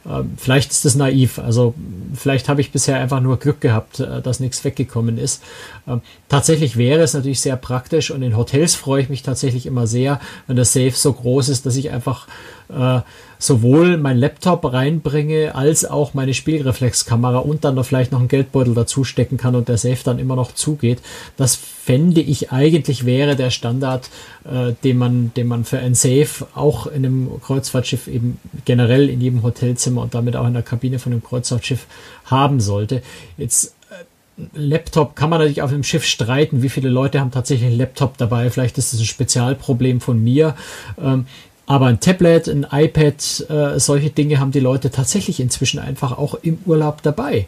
Ähm, 0.06 0.34
vielleicht 0.38 0.72
ist 0.72 0.86
das 0.86 0.96
naiv. 0.96 1.40
Also 1.40 1.74
vielleicht 2.14 2.50
habe 2.50 2.62
ich 2.62 2.72
bisher 2.72 3.00
einfach 3.00 3.22
nur 3.22 3.38
Glück 3.38 3.62
gehabt, 3.62 4.00
äh, 4.00 4.22
dass 4.22 4.40
nichts 4.40 4.64
weggekommen 4.64 5.18
ist. 5.18 5.44
Ähm, 5.88 6.02
tatsächlich 6.30 6.78
wäre 6.78 7.02
es 7.02 7.14
natürlich 7.14 7.42
sehr 7.42 7.56
praktisch 7.58 8.12
und 8.12 8.22
in 8.22 8.38
Hotels 8.38 8.76
freue 8.76 9.02
ich 9.02 9.10
mich 9.10 9.24
tatsächlich 9.24 9.66
immer 9.66 9.88
sehr, 9.88 10.20
wenn 10.48 10.56
der 10.56 10.66
Safe 10.66 10.92
so 10.92 11.14
groß 11.14 11.50
ist, 11.50 11.66
dass 11.66 11.76
ich 11.76 11.92
einfach 11.92 12.28
äh, 12.70 13.02
sowohl 13.40 13.98
mein 13.98 14.18
Laptop 14.18 14.72
reinbringe, 14.72 15.54
als 15.56 15.86
auch 15.86 16.14
meine 16.14 16.34
Spielreflexkamera 16.34 17.40
und 17.40 17.64
dann 17.64 17.76
noch 17.76 17.86
vielleicht 17.86 18.12
noch 18.12 18.20
einen 18.20 18.28
Geldbeutel 18.28 18.74
dazu 18.74 19.04
stecken 19.04 19.38
kann 19.38 19.56
und 19.56 19.70
der 19.70 19.78
Safe 19.78 20.00
dann 20.04 20.20
immer 20.20 20.36
noch 20.36 20.52
zugeht. 20.54 21.00
Das 21.38 21.56
fände 21.56 22.22
ich 22.22 22.52
eigentlich 22.52 23.06
wäre 23.06 23.36
der 23.36 23.50
Standard, 23.50 24.10
äh, 24.44 24.74
den 24.84 24.98
man, 24.98 25.32
den 25.36 25.48
man 25.48 25.64
für 25.66 25.80
ein 25.80 25.96
Safe 25.96 26.48
auch 26.56 26.88
in 26.88 27.06
einem 27.06 27.42
Kreuzfahrtschiff 27.42 28.08
eben 28.08 28.40
generell 28.66 29.10
in 29.10 29.22
jedem 29.22 29.44
Hotelzimmer 29.44 30.02
und 30.02 30.14
damit 30.14 30.36
auch 30.36 30.48
in 30.48 30.54
der 30.54 30.64
Kabine 30.64 31.00
von 31.00 31.12
einem 31.12 31.24
Kreuzfahrtschiff 31.24 31.86
haben 32.26 32.60
sollte. 32.60 33.04
Jetzt 33.38 33.76
äh, 33.90 34.44
Laptop 34.56 35.16
kann 35.16 35.30
man 35.30 35.40
natürlich 35.40 35.62
auf 35.62 35.72
dem 35.72 35.84
Schiff 35.84 36.06
streiten, 36.06 36.64
wie 36.64 36.70
viele 36.70 36.90
Leute 36.90 37.20
haben 37.20 37.32
tatsächlich 37.32 37.68
einen 37.70 37.78
Laptop 37.78 38.18
dabei. 38.18 38.50
Vielleicht 38.50 38.78
ist 38.78 38.94
das 38.94 39.00
ein 39.00 39.06
Spezialproblem 39.06 40.02
von 40.02 40.22
mir. 40.22 40.56
Ähm, 41.00 41.28
aber 41.68 41.88
ein 41.88 42.00
Tablet, 42.00 42.48
ein 42.48 42.66
iPad, 42.72 43.46
äh, 43.50 43.80
solche 43.80 44.10
Dinge 44.10 44.40
haben 44.40 44.52
die 44.52 44.62
Leute 44.62 44.90
tatsächlich 44.90 45.42
inzwischen 45.42 45.80
einfach 45.80 46.18
auch 46.18 46.36
im 46.42 46.60
Urlaub 46.66 47.02
dabei. 47.04 47.46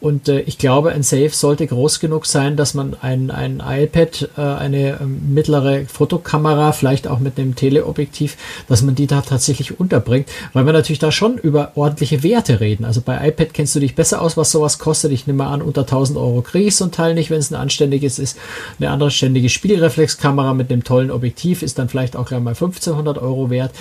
Und 0.00 0.28
äh, 0.28 0.40
ich 0.40 0.58
glaube, 0.58 0.92
ein 0.92 1.02
Safe 1.02 1.30
sollte 1.30 1.66
groß 1.66 1.98
genug 1.98 2.26
sein, 2.26 2.58
dass 2.58 2.74
man 2.74 2.94
ein, 3.00 3.30
ein 3.30 3.62
iPad, 3.66 4.28
äh, 4.36 4.40
eine 4.42 5.00
ähm, 5.00 5.32
mittlere 5.32 5.86
Fotokamera, 5.86 6.72
vielleicht 6.72 7.08
auch 7.08 7.20
mit 7.20 7.38
einem 7.38 7.54
Teleobjektiv, 7.54 8.36
dass 8.68 8.82
man 8.82 8.94
die 8.94 9.06
da 9.06 9.22
tatsächlich 9.22 9.80
unterbringt, 9.80 10.28
weil 10.52 10.66
wir 10.66 10.74
natürlich 10.74 10.98
da 10.98 11.10
schon 11.10 11.38
über 11.38 11.72
ordentliche 11.74 12.22
Werte 12.22 12.60
reden. 12.60 12.84
Also 12.84 13.00
bei 13.00 13.26
iPad 13.28 13.54
kennst 13.54 13.74
du 13.74 13.80
dich 13.80 13.94
besser 13.94 14.20
aus, 14.20 14.36
was 14.36 14.50
sowas 14.50 14.78
kostet. 14.78 15.10
Ich 15.10 15.26
nehme 15.26 15.46
an, 15.46 15.62
unter 15.62 15.82
1000 15.82 16.18
Euro 16.18 16.44
ich 16.52 16.76
so 16.76 16.84
ein 16.84 16.92
Teil 16.92 17.14
nicht, 17.14 17.30
wenn 17.30 17.38
es 17.38 17.50
ein 17.50 17.56
anständiges 17.56 18.18
ist. 18.18 18.36
Eine 18.78 18.90
andere 18.90 19.10
ständige 19.10 19.48
Spielreflexkamera 19.48 20.52
mit 20.52 20.70
einem 20.70 20.84
tollen 20.84 21.10
Objektiv 21.10 21.62
ist 21.62 21.78
dann 21.78 21.88
vielleicht 21.88 22.14
auch 22.14 22.26
gleich 22.26 22.40
mal 22.40 22.50
1500 22.50 23.16
Euro 23.16 23.48
wert. 23.54 23.74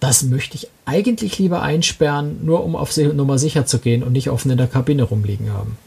Das 0.00 0.22
möchte 0.22 0.56
ich 0.56 0.68
eigentlich 0.84 1.38
lieber 1.38 1.62
einsperren, 1.62 2.44
nur 2.44 2.64
um 2.64 2.76
auf 2.76 2.94
Nummer 2.96 3.38
sicher 3.38 3.64
zu 3.64 3.78
gehen 3.78 4.02
und 4.02 4.12
nicht 4.12 4.30
offen 4.30 4.50
in 4.50 4.58
der 4.58 4.66
Kabine 4.66 5.04
rumliegen 5.04 5.52
haben. 5.52 5.78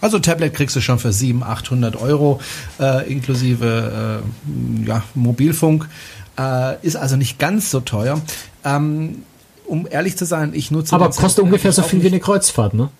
Also 0.00 0.18
Tablet 0.18 0.52
kriegst 0.52 0.74
du 0.74 0.80
schon 0.80 0.98
für 0.98 1.12
700, 1.12 1.48
800 1.48 1.96
Euro 1.96 2.40
äh, 2.80 3.10
inklusive 3.10 4.22
äh, 4.84 4.88
ja, 4.88 5.04
Mobilfunk. 5.14 5.88
Äh, 6.38 6.84
ist 6.84 6.96
also 6.96 7.16
nicht 7.16 7.38
ganz 7.38 7.70
so 7.70 7.80
teuer. 7.80 8.20
Ähm, 8.64 9.22
um 9.64 9.86
ehrlich 9.88 10.16
zu 10.16 10.26
sein, 10.26 10.52
ich 10.54 10.70
nutze. 10.70 10.94
Aber 10.94 11.08
kostet 11.10 11.44
ungefähr 11.44 11.72
so 11.72 11.82
viel 11.82 12.02
wie 12.02 12.08
eine 12.08 12.20
Kreuzfahrt, 12.20 12.74
ne? 12.74 12.90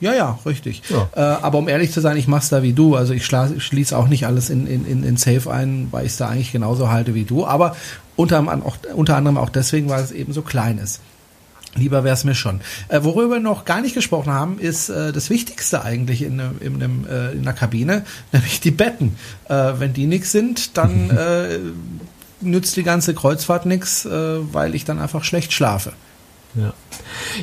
Ja, 0.00 0.14
ja, 0.14 0.38
richtig. 0.46 0.82
Ja. 0.88 1.08
Äh, 1.14 1.20
aber 1.42 1.58
um 1.58 1.68
ehrlich 1.68 1.92
zu 1.92 2.00
sein, 2.00 2.16
ich 2.16 2.28
mach's 2.28 2.48
da 2.48 2.62
wie 2.62 2.72
du. 2.72 2.94
Also 2.94 3.14
ich 3.14 3.26
schließe 3.26 3.96
auch 3.96 4.08
nicht 4.08 4.26
alles 4.26 4.50
in, 4.50 4.66
in, 4.66 5.02
in 5.02 5.16
Safe 5.16 5.50
ein, 5.50 5.88
weil 5.90 6.06
ich 6.06 6.12
es 6.12 6.18
da 6.18 6.28
eigentlich 6.28 6.52
genauso 6.52 6.90
halte 6.90 7.14
wie 7.14 7.24
du. 7.24 7.46
Aber 7.46 7.76
unter, 8.16 8.40
auch, 8.64 8.76
unter 8.94 9.16
anderem 9.16 9.38
auch 9.38 9.50
deswegen, 9.50 9.88
weil 9.88 10.02
es 10.02 10.12
eben 10.12 10.32
so 10.32 10.42
klein 10.42 10.78
ist. 10.78 11.00
Lieber 11.74 12.02
wäre 12.02 12.14
es 12.14 12.24
mir 12.24 12.34
schon. 12.34 12.60
Äh, 12.88 13.00
worüber 13.02 13.34
wir 13.34 13.40
noch 13.40 13.64
gar 13.64 13.80
nicht 13.80 13.94
gesprochen 13.94 14.32
haben, 14.32 14.58
ist 14.58 14.88
äh, 14.88 15.12
das 15.12 15.30
Wichtigste 15.30 15.84
eigentlich 15.84 16.22
in, 16.22 16.40
in, 16.60 16.80
in, 16.80 17.06
äh, 17.06 17.32
in 17.32 17.42
der 17.42 17.52
Kabine, 17.52 18.04
nämlich 18.32 18.60
die 18.60 18.70
Betten. 18.70 19.16
Äh, 19.48 19.72
wenn 19.78 19.92
die 19.92 20.06
nix 20.06 20.32
sind, 20.32 20.76
dann 20.76 21.10
äh, 21.16 21.58
nützt 22.40 22.76
die 22.76 22.82
ganze 22.82 23.14
Kreuzfahrt 23.14 23.66
nix, 23.66 24.04
äh, 24.04 24.10
weil 24.52 24.74
ich 24.74 24.84
dann 24.84 24.98
einfach 24.98 25.24
schlecht 25.24 25.52
schlafe. 25.52 25.92
Ja. 26.58 26.74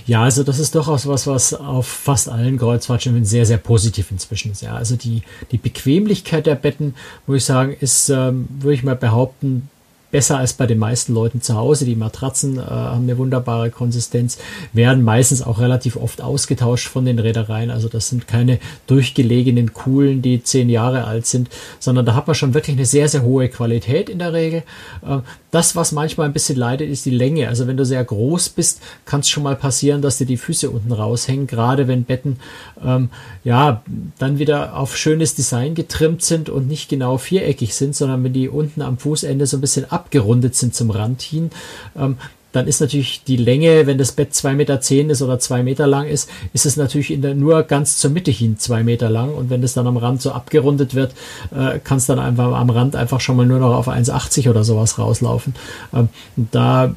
ja, 0.05 0.23
also 0.23 0.43
das 0.43 0.59
ist 0.59 0.75
durchaus 0.75 1.07
was, 1.07 1.27
was 1.27 1.53
auf 1.53 1.87
fast 1.87 2.29
allen 2.29 2.57
Kreuzfahrtschiffen 2.57 3.25
sehr, 3.25 3.45
sehr 3.45 3.57
positiv 3.57 4.11
inzwischen 4.11 4.51
ist. 4.51 4.61
Ja, 4.61 4.75
also 4.75 4.95
die, 4.95 5.23
die 5.51 5.57
Bequemlichkeit 5.57 6.45
der 6.45 6.55
Betten, 6.55 6.95
muss 7.27 7.37
ich 7.37 7.45
sagen, 7.45 7.75
ist, 7.79 8.09
ähm, 8.09 8.47
würde 8.49 8.73
ich 8.73 8.83
mal 8.83 8.95
behaupten, 8.95 9.69
besser 10.15 10.37
als 10.37 10.53
bei 10.53 10.65
den 10.65 10.79
meisten 10.79 11.13
Leuten 11.13 11.41
zu 11.41 11.55
Hause. 11.55 11.83
Die 11.83 11.97
Matratzen 11.97 12.57
äh, 12.57 12.61
haben 12.61 13.03
eine 13.03 13.17
wunderbare 13.17 13.69
Konsistenz, 13.69 14.37
werden 14.71 15.03
meistens 15.03 15.41
auch 15.41 15.59
relativ 15.59 15.97
oft 15.97 16.21
ausgetauscht 16.21 16.87
von 16.87 17.03
den 17.03 17.19
Reedereien. 17.19 17.69
Also 17.69 17.89
das 17.89 18.07
sind 18.07 18.25
keine 18.25 18.59
durchgelegenen 18.87 19.73
Kuhlen, 19.73 20.21
die 20.21 20.41
zehn 20.41 20.69
Jahre 20.69 21.03
alt 21.03 21.25
sind, 21.25 21.49
sondern 21.79 22.05
da 22.05 22.15
hat 22.15 22.27
man 22.27 22.33
schon 22.33 22.53
wirklich 22.53 22.77
eine 22.77 22.85
sehr, 22.85 23.09
sehr 23.09 23.23
hohe 23.23 23.49
Qualität 23.49 24.09
in 24.09 24.19
der 24.19 24.31
Regel. 24.31 24.63
Äh, 25.05 25.17
das, 25.51 25.75
was 25.75 25.91
manchmal 25.91 26.27
ein 26.27 26.33
bisschen 26.33 26.57
leidet, 26.57 26.89
ist 26.89 27.05
die 27.05 27.11
Länge. 27.11 27.49
Also 27.49 27.67
wenn 27.67 27.77
du 27.77 27.85
sehr 27.85 28.03
groß 28.03 28.49
bist, 28.49 28.81
kann 29.05 29.19
es 29.19 29.29
schon 29.29 29.43
mal 29.43 29.55
passieren, 29.55 30.01
dass 30.01 30.17
dir 30.17 30.25
die 30.25 30.37
Füße 30.37 30.69
unten 30.69 30.91
raushängen, 30.91 31.47
gerade 31.47 31.89
wenn 31.89 32.03
Betten 32.03 32.39
ähm, 32.83 33.09
ja 33.43 33.81
dann 34.17 34.39
wieder 34.39 34.77
auf 34.77 34.97
schönes 34.97 35.35
Design 35.35 35.75
getrimmt 35.75 36.21
sind 36.23 36.49
und 36.49 36.67
nicht 36.67 36.89
genau 36.89 37.17
viereckig 37.17 37.75
sind, 37.75 37.95
sondern 37.95 38.23
wenn 38.23 38.33
die 38.33 38.49
unten 38.49 38.81
am 38.81 38.97
Fußende 38.97 39.45
so 39.45 39.57
ein 39.57 39.61
bisschen 39.61 39.89
ab 39.91 40.04
abgerundet 40.05 40.55
sind 40.55 40.75
zum 40.75 40.91
Rand 40.91 41.21
hin. 41.21 41.49
Ähm, 41.97 42.17
dann 42.51 42.67
ist 42.67 42.79
natürlich 42.79 43.23
die 43.25 43.35
Länge, 43.35 43.85
wenn 43.85 43.97
das 43.97 44.13
Bett 44.13 44.31
2,10 44.31 44.53
Meter 44.53 44.79
zehn 44.79 45.09
ist 45.09 45.21
oder 45.21 45.39
2 45.39 45.61
Meter 45.61 45.87
lang 45.87 46.07
ist, 46.07 46.29
ist 46.53 46.65
es 46.65 46.77
natürlich 46.77 47.11
in 47.11 47.21
der, 47.21 47.35
nur 47.35 47.63
ganz 47.63 47.97
zur 47.97 48.11
Mitte 48.11 48.31
hin 48.31 48.57
2 48.57 48.83
Meter 48.83 49.09
lang. 49.09 49.33
Und 49.33 49.49
wenn 49.49 49.61
es 49.61 49.73
dann 49.73 49.87
am 49.87 49.97
Rand 49.97 50.21
so 50.21 50.31
abgerundet 50.31 50.95
wird, 50.95 51.13
äh, 51.53 51.79
kann 51.79 51.97
es 51.97 52.05
dann 52.05 52.17
einfach 52.17 52.53
am 52.53 52.69
Rand 52.69 52.95
einfach 52.95 53.19
schon 53.19 53.35
mal 53.35 53.45
nur 53.45 53.59
noch 53.59 53.75
auf 53.75 53.89
1,80 53.89 54.49
oder 54.49 54.63
sowas 54.63 54.97
rauslaufen. 54.97 55.53
Ähm, 55.93 56.07
da, 56.37 56.93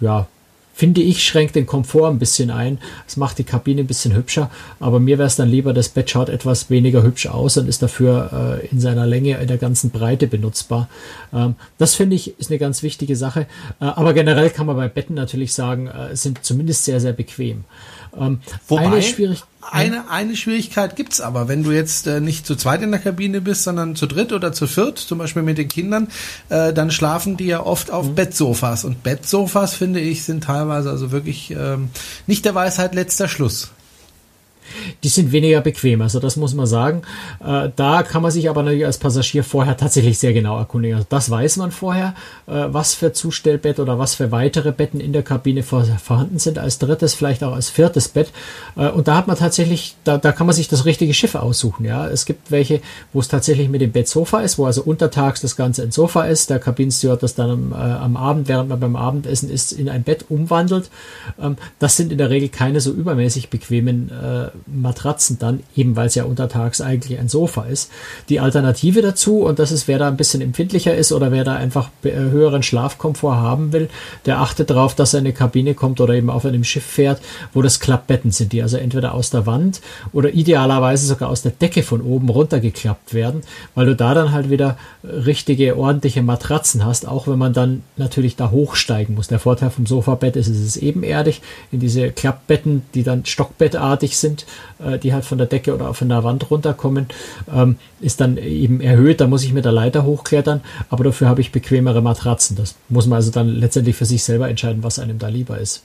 ja, 0.00 0.26
finde 0.78 1.00
ich, 1.00 1.24
schränkt 1.24 1.56
den 1.56 1.66
Komfort 1.66 2.08
ein 2.08 2.20
bisschen 2.20 2.52
ein. 2.52 2.78
Es 3.04 3.16
macht 3.16 3.38
die 3.38 3.44
Kabine 3.44 3.80
ein 3.80 3.88
bisschen 3.88 4.14
hübscher, 4.14 4.48
aber 4.78 5.00
mir 5.00 5.18
wäre 5.18 5.26
es 5.26 5.34
dann 5.34 5.48
lieber, 5.48 5.72
das 5.72 5.88
Bett 5.88 6.08
schaut 6.08 6.28
etwas 6.28 6.70
weniger 6.70 7.02
hübsch 7.02 7.26
aus 7.26 7.56
und 7.56 7.68
ist 7.68 7.82
dafür 7.82 8.60
äh, 8.62 8.66
in 8.68 8.78
seiner 8.78 9.04
Länge, 9.04 9.38
in 9.38 9.48
der 9.48 9.58
ganzen 9.58 9.90
Breite 9.90 10.28
benutzbar. 10.28 10.88
Ähm, 11.32 11.56
das 11.78 11.96
finde 11.96 12.14
ich 12.14 12.38
ist 12.38 12.52
eine 12.52 12.60
ganz 12.60 12.84
wichtige 12.84 13.16
Sache. 13.16 13.48
Äh, 13.80 13.86
aber 13.86 14.14
generell 14.14 14.50
kann 14.50 14.66
man 14.66 14.76
bei 14.76 14.86
Betten 14.86 15.16
natürlich 15.16 15.52
sagen, 15.52 15.88
äh, 15.88 16.14
sind 16.14 16.44
zumindest 16.44 16.84
sehr, 16.84 17.00
sehr 17.00 17.12
bequem. 17.12 17.64
Ähm, 18.20 18.40
Wobei, 18.66 18.86
eine, 18.86 19.02
Schwierig 19.02 19.42
eine, 19.70 20.10
eine 20.10 20.36
Schwierigkeit 20.36 20.96
gibt's 20.96 21.20
aber, 21.20 21.48
wenn 21.48 21.62
du 21.62 21.72
jetzt 21.72 22.06
äh, 22.06 22.20
nicht 22.20 22.46
zu 22.46 22.56
zweit 22.56 22.82
in 22.82 22.90
der 22.90 23.00
Kabine 23.00 23.40
bist, 23.40 23.64
sondern 23.64 23.96
zu 23.96 24.06
dritt 24.06 24.32
oder 24.32 24.52
zu 24.52 24.66
viert, 24.66 24.98
zum 24.98 25.18
Beispiel 25.18 25.42
mit 25.42 25.58
den 25.58 25.68
Kindern, 25.68 26.08
äh, 26.48 26.72
dann 26.72 26.90
schlafen 26.90 27.36
die 27.36 27.46
ja 27.46 27.64
oft 27.64 27.90
auf 27.90 28.06
mhm. 28.06 28.14
Bettsofas. 28.14 28.84
Und 28.84 29.02
Bettsofas, 29.02 29.74
finde 29.74 30.00
ich, 30.00 30.24
sind 30.24 30.44
teilweise 30.44 30.90
also 30.90 31.12
wirklich 31.12 31.50
ähm, 31.50 31.90
nicht 32.26 32.44
der 32.44 32.54
Weisheit 32.54 32.94
letzter 32.94 33.28
Schluss. 33.28 33.70
Die 35.02 35.08
sind 35.08 35.32
weniger 35.32 35.60
bequem, 35.60 36.02
also 36.02 36.20
das 36.20 36.36
muss 36.36 36.54
man 36.54 36.66
sagen. 36.66 37.02
Äh, 37.44 37.70
da 37.76 38.02
kann 38.02 38.22
man 38.22 38.30
sich 38.30 38.48
aber 38.48 38.62
natürlich 38.62 38.86
als 38.86 38.98
Passagier 38.98 39.44
vorher 39.44 39.76
tatsächlich 39.76 40.18
sehr 40.18 40.32
genau 40.32 40.58
erkundigen. 40.58 40.96
Also 40.96 41.06
das 41.08 41.30
weiß 41.30 41.56
man 41.56 41.70
vorher, 41.70 42.14
äh, 42.46 42.66
was 42.68 42.94
für 42.94 43.12
Zustellbett 43.12 43.80
oder 43.80 43.98
was 43.98 44.14
für 44.14 44.32
weitere 44.32 44.72
Betten 44.72 45.00
in 45.00 45.12
der 45.12 45.22
Kabine 45.22 45.62
vor, 45.62 45.84
vorhanden 45.84 46.38
sind, 46.38 46.58
als 46.58 46.78
drittes, 46.78 47.14
vielleicht 47.14 47.44
auch 47.44 47.54
als 47.54 47.70
viertes 47.70 48.08
Bett. 48.08 48.32
Äh, 48.76 48.88
und 48.88 49.08
da 49.08 49.16
hat 49.16 49.26
man 49.26 49.36
tatsächlich, 49.36 49.96
da, 50.04 50.18
da 50.18 50.32
kann 50.32 50.46
man 50.46 50.54
sich 50.54 50.68
das 50.68 50.84
richtige 50.84 51.14
Schiff 51.14 51.34
aussuchen. 51.34 51.84
Ja, 51.84 52.08
Es 52.08 52.24
gibt 52.24 52.50
welche, 52.50 52.80
wo 53.12 53.20
es 53.20 53.28
tatsächlich 53.28 53.68
mit 53.68 53.80
dem 53.80 53.92
Bett 53.92 54.08
Sofa 54.08 54.40
ist, 54.40 54.58
wo 54.58 54.66
also 54.66 54.82
untertags 54.82 55.40
das 55.40 55.56
Ganze 55.56 55.82
ein 55.82 55.92
Sofa 55.92 56.24
ist, 56.24 56.50
der 56.50 56.58
Kabinensteward 56.58 57.22
das 57.22 57.34
dann 57.34 57.50
am, 57.50 57.72
äh, 57.72 57.76
am 57.76 58.16
Abend, 58.16 58.48
während 58.48 58.68
man 58.68 58.80
beim 58.80 58.96
Abendessen 58.96 59.50
ist, 59.50 59.72
in 59.72 59.88
ein 59.88 60.02
Bett 60.02 60.26
umwandelt. 60.28 60.90
Ähm, 61.40 61.56
das 61.78 61.96
sind 61.96 62.12
in 62.12 62.18
der 62.18 62.30
Regel 62.30 62.48
keine 62.48 62.80
so 62.80 62.90
übermäßig 62.90 63.50
bequemen 63.50 64.10
äh, 64.10 64.48
Matratzen 64.66 65.38
dann, 65.38 65.60
eben 65.76 65.96
weil 65.96 66.06
es 66.06 66.14
ja 66.14 66.24
untertags 66.24 66.80
eigentlich 66.80 67.18
ein 67.18 67.28
Sofa 67.28 67.64
ist. 67.64 67.90
Die 68.28 68.40
Alternative 68.40 69.02
dazu, 69.02 69.42
und 69.42 69.58
das 69.58 69.72
ist, 69.72 69.88
wer 69.88 69.98
da 69.98 70.08
ein 70.08 70.16
bisschen 70.16 70.40
empfindlicher 70.40 70.94
ist 70.94 71.12
oder 71.12 71.32
wer 71.32 71.44
da 71.44 71.54
einfach 71.54 71.90
äh, 72.02 72.12
höheren 72.12 72.62
Schlafkomfort 72.62 73.36
haben 73.36 73.72
will, 73.72 73.88
der 74.26 74.40
achtet 74.40 74.70
darauf, 74.70 74.94
dass 74.94 75.14
er 75.14 75.20
in 75.20 75.26
eine 75.26 75.34
Kabine 75.34 75.74
kommt 75.74 76.00
oder 76.00 76.14
eben 76.14 76.30
auf 76.30 76.44
einem 76.44 76.64
Schiff 76.64 76.84
fährt, 76.84 77.20
wo 77.52 77.62
das 77.62 77.80
Klappbetten 77.80 78.30
sind, 78.30 78.52
die 78.52 78.62
also 78.62 78.76
entweder 78.76 79.14
aus 79.14 79.30
der 79.30 79.46
Wand 79.46 79.80
oder 80.12 80.32
idealerweise 80.32 81.06
sogar 81.06 81.28
aus 81.28 81.42
der 81.42 81.52
Decke 81.52 81.82
von 81.82 82.00
oben 82.00 82.28
runtergeklappt 82.28 83.14
werden, 83.14 83.42
weil 83.74 83.86
du 83.86 83.96
da 83.96 84.14
dann 84.14 84.32
halt 84.32 84.50
wieder 84.50 84.76
richtige, 85.02 85.76
ordentliche 85.76 86.22
Matratzen 86.22 86.84
hast, 86.84 87.06
auch 87.06 87.26
wenn 87.26 87.38
man 87.38 87.52
dann 87.52 87.82
natürlich 87.96 88.36
da 88.36 88.50
hochsteigen 88.50 89.14
muss. 89.14 89.28
Der 89.28 89.38
Vorteil 89.38 89.70
vom 89.70 89.86
Sofabett 89.86 90.36
ist, 90.36 90.48
es 90.48 90.60
ist 90.60 90.76
ebenerdig 90.76 91.40
in 91.70 91.80
diese 91.80 92.10
Klappbetten, 92.10 92.82
die 92.94 93.02
dann 93.02 93.24
stockbettartig 93.24 94.16
sind, 94.16 94.46
äh, 94.78 94.98
die 94.98 95.12
halt 95.12 95.24
von 95.24 95.38
der 95.38 95.46
Decke 95.46 95.74
oder 95.74 95.92
von 95.94 96.08
der 96.08 96.24
Wand 96.24 96.50
runterkommen, 96.50 97.06
ähm, 97.52 97.76
ist 98.00 98.20
dann 98.20 98.36
eben 98.36 98.80
erhöht. 98.80 99.20
Da 99.20 99.26
muss 99.26 99.44
ich 99.44 99.52
mit 99.52 99.64
der 99.64 99.72
Leiter 99.72 100.04
hochklettern, 100.04 100.60
aber 100.90 101.04
dafür 101.04 101.28
habe 101.28 101.40
ich 101.40 101.52
bequemere 101.52 102.02
Matratzen. 102.02 102.56
Das 102.56 102.74
muss 102.88 103.06
man 103.06 103.16
also 103.16 103.30
dann 103.30 103.48
letztendlich 103.48 103.96
für 103.96 104.06
sich 104.06 104.22
selber 104.22 104.48
entscheiden, 104.48 104.82
was 104.82 104.98
einem 104.98 105.18
da 105.18 105.28
lieber 105.28 105.58
ist. 105.58 105.82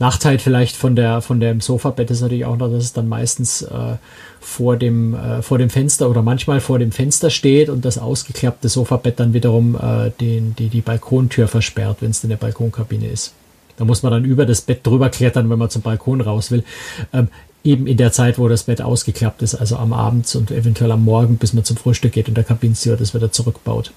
Nachteil 0.00 0.40
vielleicht 0.40 0.76
von 0.76 0.96
der 0.96 1.20
von 1.20 1.38
dem 1.38 1.60
Sofabett 1.60 2.10
ist 2.10 2.20
natürlich 2.20 2.44
auch 2.44 2.56
noch, 2.56 2.68
dass 2.68 2.82
es 2.82 2.92
dann 2.92 3.08
meistens 3.08 3.62
äh, 3.62 3.96
vor 4.40 4.76
dem 4.76 5.14
äh, 5.14 5.40
vor 5.40 5.58
dem 5.58 5.70
Fenster 5.70 6.10
oder 6.10 6.20
manchmal 6.20 6.60
vor 6.60 6.80
dem 6.80 6.90
Fenster 6.90 7.30
steht 7.30 7.68
und 7.68 7.84
das 7.84 7.98
ausgeklappte 7.98 8.68
Sofabett 8.68 9.20
dann 9.20 9.34
wiederum 9.34 9.76
äh, 9.76 10.10
den, 10.20 10.56
die 10.56 10.68
die 10.68 10.80
Balkontür 10.80 11.46
versperrt, 11.46 11.98
wenn 12.00 12.10
es 12.10 12.24
in 12.24 12.30
der 12.30 12.38
Balkonkabine 12.38 13.06
ist. 13.06 13.34
Da 13.76 13.84
muss 13.84 14.02
man 14.02 14.12
dann 14.12 14.24
über 14.24 14.46
das 14.46 14.62
Bett 14.62 14.84
drüber 14.84 15.10
klettern, 15.10 15.48
wenn 15.48 15.58
man 15.58 15.70
zum 15.70 15.82
Balkon 15.82 16.20
raus 16.20 16.50
will. 16.50 16.64
Ähm, 17.12 17.28
eben 17.64 17.86
in 17.86 17.96
der 17.96 18.12
Zeit, 18.12 18.38
wo 18.38 18.46
das 18.48 18.64
Bett 18.64 18.82
ausgeklappt 18.82 19.42
ist, 19.42 19.54
also 19.54 19.76
am 19.76 19.92
Abend 19.92 20.32
und 20.36 20.50
eventuell 20.50 20.92
am 20.92 21.02
Morgen, 21.02 21.38
bis 21.38 21.54
man 21.54 21.64
zum 21.64 21.76
Frühstück 21.76 22.12
geht 22.12 22.28
und 22.28 22.36
der 22.36 22.44
Kabinensteward 22.44 23.00
das 23.00 23.14
wieder 23.14 23.32
zurückbaut. 23.32 23.90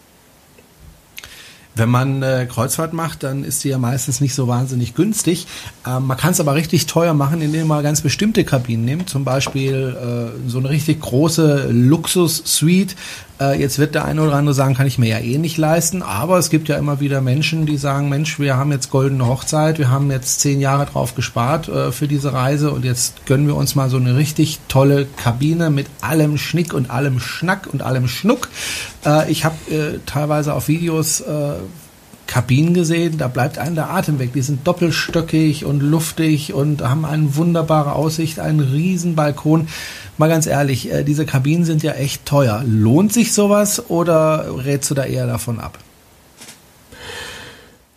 Wenn 1.77 1.89
man 1.89 2.23
äh, 2.23 2.47
Kreuzfahrt 2.49 2.93
macht, 2.93 3.21
dann 3.21 3.43
ist 3.43 3.61
sie 3.61 3.69
ja 3.69 3.77
meistens 3.77 4.19
nicht 4.19 4.33
so 4.33 4.47
wahnsinnig 4.47 4.95
günstig. 4.95 5.45
Ähm, 5.85 6.07
man 6.07 6.17
kann 6.17 6.31
es 6.31 6.39
aber 6.39 6.55
richtig 6.55 6.87
teuer 6.87 7.13
machen, 7.13 7.39
indem 7.39 7.67
man 7.67 7.83
ganz 7.83 8.01
bestimmte 8.01 8.43
Kabinen 8.43 8.83
nimmt. 8.83 9.09
Zum 9.09 9.23
Beispiel 9.23 9.95
äh, 9.95 10.49
so 10.49 10.57
eine 10.57 10.69
richtig 10.69 11.01
große 11.01 11.67
Luxus-Suite. 11.69 12.95
Äh, 13.39 13.59
jetzt 13.59 13.79
wird 13.79 13.95
der 13.95 14.05
eine 14.05 14.21
oder 14.21 14.33
andere 14.33 14.53
sagen, 14.53 14.73
kann 14.73 14.87
ich 14.87 14.97
mir 14.97 15.09
ja 15.09 15.19
eh 15.19 15.37
nicht 15.37 15.57
leisten. 15.57 16.01
Aber 16.01 16.37
es 16.37 16.49
gibt 16.49 16.67
ja 16.69 16.77
immer 16.77 16.99
wieder 16.99 17.21
Menschen, 17.21 17.65
die 17.65 17.77
sagen, 17.77 18.09
Mensch, 18.09 18.39
wir 18.39 18.57
haben 18.57 18.71
jetzt 18.71 18.89
goldene 18.89 19.27
Hochzeit, 19.27 19.79
wir 19.79 19.89
haben 19.89 20.09
jetzt 20.11 20.39
zehn 20.39 20.59
Jahre 20.59 20.85
drauf 20.85 21.15
gespart 21.15 21.67
äh, 21.67 21.91
für 21.91 22.07
diese 22.07 22.33
Reise 22.33 22.71
und 22.71 22.85
jetzt 22.85 23.25
gönnen 23.25 23.47
wir 23.47 23.55
uns 23.55 23.75
mal 23.75 23.89
so 23.89 23.97
eine 23.97 24.15
richtig 24.15 24.59
tolle 24.67 25.05
Kabine 25.05 25.69
mit 25.69 25.87
allem 26.01 26.37
Schnick 26.37 26.73
und 26.73 26.89
allem 26.89 27.19
Schnack 27.19 27.67
und 27.71 27.81
allem 27.81 28.07
Schnuck. 28.07 28.49
Äh, 29.05 29.31
ich 29.31 29.45
habe 29.45 29.55
äh, 29.69 29.99
teilweise 30.05 30.53
auf 30.53 30.67
Videos 30.67 31.21
äh, 31.21 31.53
Kabinen 32.27 32.73
gesehen, 32.73 33.17
da 33.17 33.27
bleibt 33.27 33.57
einem 33.57 33.75
der 33.75 33.89
Atem 33.89 34.19
weg. 34.19 34.33
Die 34.33 34.41
sind 34.41 34.67
doppelstöckig 34.67 35.65
und 35.65 35.81
luftig 35.81 36.53
und 36.53 36.81
haben 36.81 37.05
eine 37.05 37.35
wunderbare 37.35 37.93
Aussicht, 37.93 38.39
einen 38.39 38.59
riesen 38.59 39.15
Balkon. 39.15 39.67
Mal 40.17 40.29
ganz 40.29 40.45
ehrlich, 40.45 40.91
äh, 40.91 41.03
diese 41.03 41.25
Kabinen 41.25 41.63
sind 41.65 41.83
ja 41.83 41.93
echt 41.93 42.25
teuer. 42.25 42.63
Lohnt 42.65 43.13
sich 43.13 43.33
sowas 43.33 43.89
oder 43.89 44.45
rätst 44.65 44.91
du 44.91 44.95
da 44.95 45.05
eher 45.05 45.27
davon 45.27 45.59
ab? 45.59 45.79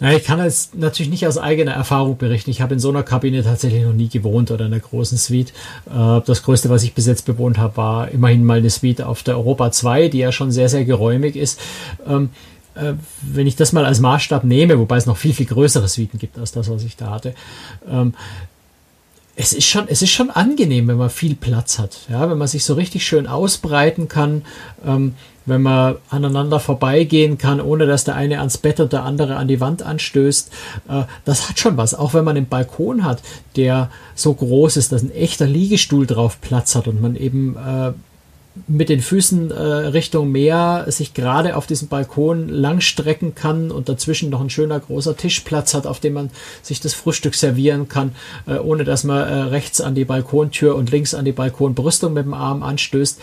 Ja, 0.01 0.13
ich 0.13 0.25
kann 0.25 0.43
jetzt 0.43 0.75
natürlich 0.79 1.11
nicht 1.11 1.27
aus 1.27 1.37
eigener 1.37 1.73
Erfahrung 1.73 2.17
berichten. 2.17 2.51
Ich 2.51 2.63
habe 2.63 2.73
in 2.73 2.81
so 2.81 2.89
einer 2.89 3.03
Kabine 3.03 3.43
tatsächlich 3.43 3.85
noch 3.85 3.93
nie 3.93 4.09
gewohnt 4.09 4.51
oder 4.51 4.65
in 4.65 4.73
einer 4.73 4.81
großen 4.81 5.19
Suite. 5.19 5.53
Äh, 5.91 6.21
das 6.25 6.43
Größte, 6.43 6.71
was 6.71 6.85
ich 6.85 6.95
bis 6.95 7.07
jetzt 7.07 7.27
bewohnt 7.27 7.59
habe, 7.59 7.77
war 7.77 8.11
immerhin 8.11 8.45
mal 8.45 8.59
eine 8.59 8.71
Suite 8.71 9.03
auf 9.03 9.23
der 9.23 9.37
Europa 9.37 9.71
2, 9.73 10.09
die 10.09 10.19
ja 10.19 10.33
schon 10.33 10.53
sehr, 10.53 10.71
sehr 10.71 10.87
geräumig 10.87 11.37
ist. 11.37 11.61
Äh, 12.81 12.95
wenn 13.23 13.47
ich 13.47 13.57
das 13.57 13.73
mal 13.73 13.85
als 13.85 14.01
Maßstab 14.01 14.45
nehme, 14.45 14.79
wobei 14.79 14.97
es 14.97 15.07
noch 15.07 15.17
viel, 15.17 15.35
viel 15.35 15.47
größere 15.47 15.89
Suiten 15.89 16.19
gibt 16.19 16.39
als 16.39 16.53
das, 16.53 16.71
was 16.71 16.85
ich 16.85 16.97
da 16.97 17.11
hatte, 17.11 17.35
ähm, 17.89 18.15
es 19.37 19.53
ist 19.53 19.67
schon, 19.67 19.89
es 19.89 20.03
ist 20.03 20.11
schon 20.11 20.29
angenehm, 20.31 20.89
wenn 20.89 20.99
man 20.99 21.09
viel 21.09 21.35
Platz 21.35 21.79
hat, 21.79 22.01
ja, 22.11 22.29
wenn 22.29 22.37
man 22.37 22.49
sich 22.49 22.65
so 22.65 22.75
richtig 22.75 23.07
schön 23.07 23.27
ausbreiten 23.27 24.07
kann, 24.09 24.43
ähm, 24.85 25.15
wenn 25.47 25.63
man 25.63 25.97
aneinander 26.11 26.61
vorbeigehen 26.61 27.39
kann, 27.39 27.61
ohne 27.61 27.87
dass 27.87 28.05
der 28.05 28.17
eine 28.17 28.39
ans 28.39 28.59
Bett 28.59 28.81
und 28.81 28.93
der 28.93 29.05
andere 29.05 29.37
an 29.37 29.49
die 29.49 29.61
Wand 29.61 29.83
anstößt. 29.83 30.51
Äh, 30.89 31.05
das 31.25 31.49
hat 31.49 31.59
schon 31.59 31.77
was. 31.77 31.95
Auch 31.95 32.13
wenn 32.13 32.25
man 32.25 32.37
einen 32.37 32.49
Balkon 32.49 33.05
hat, 33.05 33.23
der 33.57 33.91
so 34.15 34.35
groß 34.35 34.77
ist, 34.77 34.93
dass 34.93 35.03
ein 35.03 35.13
echter 35.13 35.47
Liegestuhl 35.47 36.07
drauf 36.07 36.41
Platz 36.41 36.75
hat 36.75 36.87
und 36.87 37.01
man 37.01 37.17
eben 37.17 37.57
äh, 37.57 37.93
mit 38.67 38.89
den 38.89 39.01
Füßen 39.01 39.51
äh, 39.51 39.55
Richtung 39.55 40.33
Meer 40.33 40.87
sich 40.89 41.15
gerade 41.15 41.57
auf 41.57 41.67
diesem 41.67 41.89
Balkon 41.89 42.49
langstrecken 42.49 43.35
kann 43.35 43.71
und 43.71 43.89
dazwischen 43.89 44.31
noch 44.31 44.41
ein 44.41 44.51
schöner 44.51 44.81
großer 44.81 45.17
Tischplatz 45.17 45.73
hat, 45.73 45.87
auf 45.87 46.01
dem 46.01 46.15
man 46.15 46.31
sich 46.63 46.81
das 46.81 46.95
Frühstück 46.95 47.35
servieren 47.35 47.89
kann, 47.89 48.13
äh, 48.47 48.57
ohne 48.59 48.85
dass 48.85 49.05
man 49.05 49.27
äh, 49.27 49.35
rechts 49.43 49.81
an 49.81 49.95
die 49.95 50.05
Balkontür 50.05 50.75
und 50.75 50.91
links 50.91 51.15
an 51.15 51.25
die 51.25 51.33
Balkonbrüstung 51.33 52.13
mit 52.13 52.25
dem 52.25 52.35
Arm 52.35 52.63
anstößt 52.63 53.21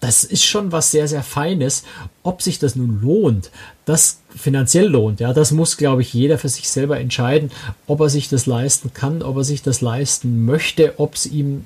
das 0.00 0.24
ist 0.24 0.44
schon 0.44 0.72
was 0.72 0.90
sehr, 0.90 1.08
sehr 1.08 1.22
Feines. 1.22 1.84
Ob 2.22 2.42
sich 2.42 2.58
das 2.58 2.76
nun 2.76 3.00
lohnt, 3.00 3.50
das 3.86 4.20
finanziell 4.34 4.86
lohnt, 4.86 5.20
ja, 5.20 5.32
das 5.32 5.52
muss, 5.52 5.76
glaube 5.76 6.02
ich, 6.02 6.12
jeder 6.12 6.38
für 6.38 6.48
sich 6.48 6.68
selber 6.68 7.00
entscheiden, 7.00 7.50
ob 7.86 8.00
er 8.00 8.08
sich 8.08 8.28
das 8.28 8.46
leisten 8.46 8.92
kann, 8.92 9.22
ob 9.22 9.36
er 9.36 9.44
sich 9.44 9.62
das 9.62 9.80
leisten 9.80 10.44
möchte, 10.44 10.94
ob 10.98 11.14
es 11.14 11.26
ihm 11.26 11.64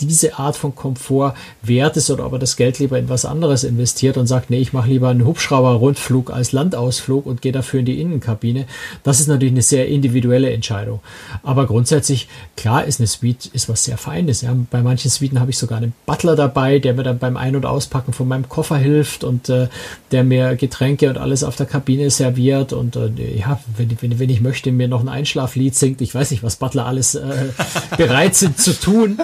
diese 0.00 0.38
Art 0.38 0.56
von 0.56 0.74
Komfort 0.74 1.34
wert 1.62 1.96
ist 1.96 2.10
oder 2.10 2.26
ob 2.26 2.32
er 2.34 2.38
das 2.38 2.56
Geld 2.56 2.78
lieber 2.78 2.98
in 2.98 3.08
was 3.08 3.24
anderes 3.24 3.64
investiert 3.64 4.16
und 4.16 4.26
sagt, 4.26 4.50
nee, 4.50 4.58
ich 4.58 4.72
mache 4.72 4.88
lieber 4.88 5.08
einen 5.08 5.24
Hubschrauber-Rundflug 5.24 6.30
als 6.30 6.52
Landausflug 6.52 7.26
und 7.26 7.42
gehe 7.42 7.52
dafür 7.52 7.80
in 7.80 7.86
die 7.86 8.00
Innenkabine. 8.00 8.66
Das 9.02 9.20
ist 9.20 9.28
natürlich 9.28 9.52
eine 9.52 9.62
sehr 9.62 9.88
individuelle 9.88 10.50
Entscheidung. 10.50 11.00
Aber 11.42 11.66
grundsätzlich, 11.66 12.28
klar 12.56 12.84
ist 12.84 13.00
eine 13.00 13.06
Suite 13.06 13.46
ist 13.46 13.68
was 13.68 13.84
sehr 13.84 13.98
Feines. 13.98 14.42
Ja. 14.42 14.54
Bei 14.70 14.82
manchen 14.82 15.10
Suiten 15.10 15.40
habe 15.40 15.50
ich 15.50 15.58
sogar 15.58 15.78
einen 15.78 15.92
Butler 16.06 16.36
dabei, 16.36 16.78
der 16.78 16.94
mir 16.94 17.02
dann 17.02 17.18
beim 17.18 17.36
Ein- 17.36 17.56
und 17.56 17.66
Auspacken 17.66 18.12
von 18.12 18.28
meinem 18.28 18.48
Koffer 18.48 18.76
hilft 18.76 19.24
und 19.24 19.48
äh, 19.48 19.68
der 20.10 20.24
mir 20.24 20.56
Getränke 20.56 21.08
und 21.08 21.18
alles 21.18 21.44
auf 21.44 21.56
der 21.56 21.66
Kabine 21.66 22.10
serviert 22.10 22.72
und 22.72 22.96
äh, 22.96 23.10
ja, 23.36 23.60
wenn, 23.76 23.96
wenn, 24.00 24.18
wenn 24.18 24.30
ich 24.30 24.40
möchte, 24.40 24.72
mir 24.72 24.88
noch 24.88 25.00
ein 25.00 25.08
Einschlaflied 25.08 25.74
singt. 25.74 26.00
Ich 26.00 26.14
weiß 26.14 26.30
nicht, 26.30 26.42
was 26.42 26.56
Butler 26.56 26.86
alles 26.86 27.14
äh, 27.14 27.46
bereit 27.96 28.34
sind 28.34 28.58
zu 28.58 28.78
tun. 28.78 29.18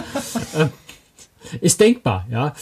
Ist 1.61 1.81
denkbar, 1.81 2.27
ja. 2.31 2.55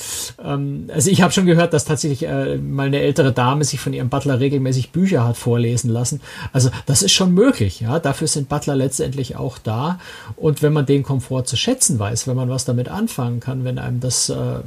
Ähm, 0.42 0.90
also 0.92 1.10
ich 1.10 1.22
habe 1.22 1.32
schon 1.32 1.46
gehört, 1.46 1.72
dass 1.72 1.84
tatsächlich 1.84 2.28
äh, 2.28 2.56
mal 2.56 2.86
eine 2.86 3.00
ältere 3.00 3.32
Dame 3.32 3.64
sich 3.64 3.80
von 3.80 3.92
ihrem 3.92 4.08
Butler 4.08 4.40
regelmäßig 4.40 4.90
Bücher 4.90 5.26
hat 5.26 5.36
vorlesen 5.36 5.90
lassen. 5.90 6.20
Also 6.52 6.70
das 6.86 7.02
ist 7.02 7.12
schon 7.12 7.34
möglich, 7.34 7.80
ja. 7.80 7.98
Dafür 7.98 8.28
sind 8.28 8.48
Butler 8.48 8.76
letztendlich 8.76 9.36
auch 9.36 9.58
da. 9.58 9.98
Und 10.36 10.62
wenn 10.62 10.72
man 10.72 10.86
den 10.86 11.02
Komfort 11.02 11.44
zu 11.44 11.56
schätzen 11.56 11.98
weiß, 11.98 12.26
wenn 12.26 12.36
man 12.36 12.48
was 12.48 12.64
damit 12.64 12.88
anfangen 12.88 13.40
kann, 13.40 13.64
wenn 13.64 13.78
einem 13.78 14.00
das 14.00 14.28
äh, 14.28 14.60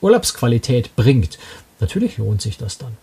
Urlaubsqualität 0.00 0.96
bringt, 0.96 1.38
natürlich 1.80 2.18
lohnt 2.18 2.42
sich 2.42 2.58
das 2.58 2.78
dann. 2.78 2.96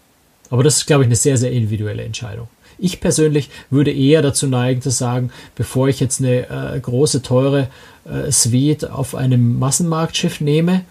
Aber 0.50 0.64
das 0.64 0.78
ist, 0.78 0.86
glaube 0.86 1.04
ich, 1.04 1.08
eine 1.08 1.16
sehr, 1.16 1.38
sehr 1.38 1.52
individuelle 1.52 2.04
Entscheidung. 2.04 2.48
Ich 2.82 3.00
persönlich 3.00 3.50
würde 3.70 3.92
eher 3.92 4.22
dazu 4.22 4.48
neigen 4.48 4.82
zu 4.82 4.90
sagen, 4.90 5.32
bevor 5.56 5.88
ich 5.88 6.00
jetzt 6.00 6.20
eine 6.20 6.50
äh, 6.50 6.80
große, 6.80 7.22
teure 7.22 7.68
äh, 8.06 8.32
Suite 8.32 8.90
auf 8.90 9.14
einem 9.14 9.60
Massenmarktschiff 9.60 10.42
nehme, 10.42 10.82